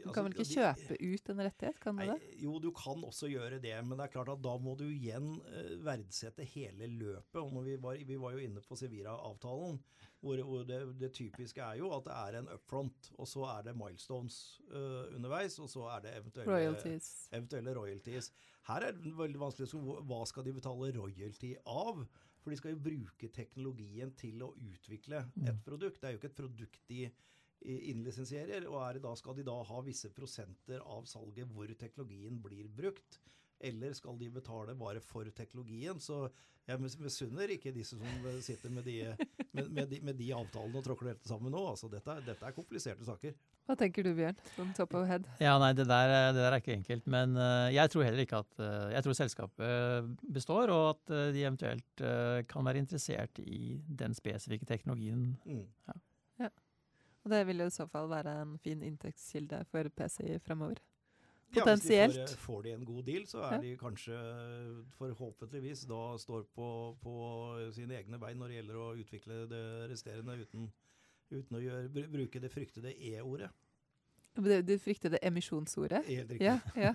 [0.04, 2.34] Du kan vel ikke kjøpe ut en rettighet, kan du Nei, det?
[2.44, 5.38] jo, du kan også gjøre det, men det er klart at da må du igjen
[5.86, 7.40] verdsette hele løpet.
[7.40, 9.80] Og vi, var, vi var jo inne på Sevira-avtalen,
[10.28, 13.66] hvor, hvor det, det typiske er jo at det er en upfront, og så er
[13.70, 14.38] det milestones
[14.70, 17.10] uh, underveis, og så er det eventuelle Royalties.
[17.32, 18.32] eventuelle royalties.
[18.68, 22.04] Her er det veldig vanskelig å si hva skal de betale royalty av?
[22.44, 26.02] For de skal jo bruke teknologien til å utvikle et produkt.
[26.02, 28.68] Det er jo ikke et produkt de i- innlisensierer.
[28.70, 33.20] Og er da, skal de da ha visse prosenter av salget hvor teknologien blir brukt?
[33.60, 35.98] Eller skal de betale bare for teknologien?
[36.04, 36.28] Så
[36.68, 38.98] jeg mis- misunner ikke disse som sitter med de,
[39.56, 41.62] med, med de, med de avtalene og tråkker dette sammen nå.
[41.72, 43.34] Altså, dette, er- dette er kompliserte saker.
[43.68, 44.38] Hva tenker du, Bjørn?
[44.56, 45.26] From top of head.
[45.44, 47.08] Ja, nei, det der, eh, det der er ikke enkelt.
[47.12, 51.32] Men eh, jeg tror heller ikke at eh, Jeg tror selskapet består, og at eh,
[51.36, 55.34] de eventuelt eh, kan være interessert i den spesifikke teknologien.
[55.46, 55.66] Mm.
[57.28, 60.80] Og det vil jo i så fall være en fin inntektskilde for PCI fremover.
[61.56, 63.62] Ja, hvis de får, får de en god deal, så er Ja.
[63.62, 64.18] de kanskje
[64.98, 66.68] forhåpentligvis da står på,
[67.02, 67.14] på
[67.74, 70.68] sine egne bein når det gjelder å utvikle det resterende uten,
[71.32, 73.50] uten å gjøre, bruke det fryktede E-ordet.
[74.38, 76.04] Frykter det emisjonsordet?
[76.06, 76.46] Helt riktig.
[76.46, 76.92] Ja, ja.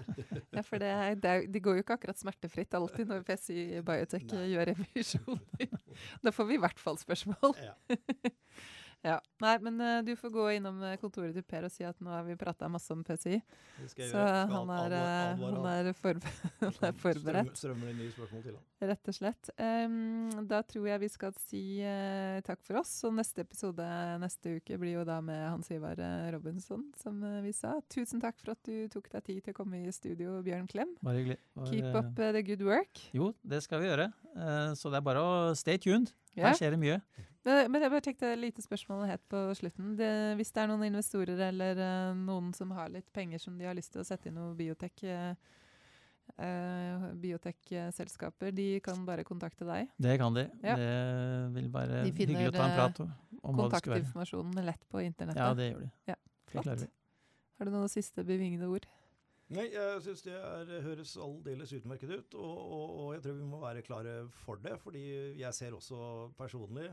[0.54, 3.80] ja for det, er- det, er- det går jo ikke akkurat smertefritt alltid når PCI
[3.82, 4.44] Biotech Nei.
[4.52, 5.72] gjør emisjoner.
[6.22, 7.56] Da får vi i hvert fall spørsmål.
[7.58, 7.74] Ja.
[9.02, 9.16] Ja.
[9.42, 12.12] Nei, men uh, du får gå innom eh, kontoret til Per og si at nå
[12.14, 13.40] har vi prata masse om PCI.
[13.90, 14.20] Så
[14.52, 15.88] han er, eh, han er,
[16.60, 17.56] han er forberedt.
[17.58, 18.68] Strømmer, det nye spørsmål til han.
[18.92, 19.50] Rett og slett.
[19.58, 22.92] Um, da tror jeg vi skal si uh, takk for oss.
[23.08, 23.88] Og neste episode
[24.22, 25.98] neste uke blir jo da med Hans Ivar
[26.36, 27.74] Robinson, som uh, vi sa.
[27.90, 30.94] Tusen takk for at du tok deg tid til å komme i studio, Bjørn Klem.
[31.02, 31.40] Bare hyggelig.
[31.58, 33.02] Bare- Keep up the good work.
[33.14, 34.12] Jo, det skal vi gjøre.
[34.36, 36.14] Eh, Så det er bare å stay tuned.
[36.38, 37.00] Her skjer det mye.
[37.42, 39.96] Men, men jeg bare tenkte et lite spørsmål helt på slutten.
[39.98, 43.66] Det, hvis det er noen investorer eller uh, noen som har litt penger som de
[43.66, 45.34] har lyst til å sette i noe biotek, uh,
[46.38, 49.90] eh, biotek-selskaper, de kan bare kontakte deg.
[49.98, 50.46] Det kan de.
[50.62, 50.78] Ja.
[50.78, 50.94] Det
[51.58, 53.12] vil være De finner, hyggelig å ta en eh, prat om
[53.42, 54.02] om hva det skal være.
[54.06, 55.42] Kontaktinformasjonen lett på internettet.
[55.42, 55.92] Ja, det gjør de.
[56.10, 56.18] Ja,
[56.52, 56.90] flott.
[57.58, 58.86] Har du noen siste bevingede ord?
[59.52, 63.48] Nei, jeg syns det er, høres aldeles utmerket ut, og, og, og, jeg tror vi
[63.50, 64.14] må være klare
[64.44, 64.78] for det.
[64.80, 65.02] Fordi
[65.40, 66.88] jeg ser også personlig,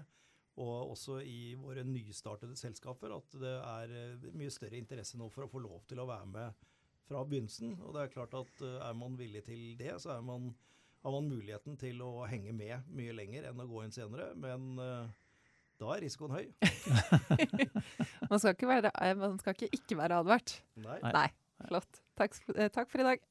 [0.59, 5.45] og også i våre nystartede selskaper, at det er eh, mye større interesse nå for
[5.45, 6.67] å få lov til å være med
[7.09, 7.77] fra begynnelsen.
[7.79, 10.51] Og det er klart at eh, er man villig til det, så man,
[11.05, 14.33] har man muligheten til å henge med mye lenger enn å gå inn senere.
[14.39, 15.07] Men uh,
[15.79, 16.45] da er risikoen høy.
[18.31, 20.59] man, skal være, man, skal ikke ikke være advart.
[20.83, 20.99] Nei.
[21.07, 21.29] Nei.
[21.69, 22.03] Flott.
[22.19, 22.35] Takk,
[22.75, 23.28] takk for i dag.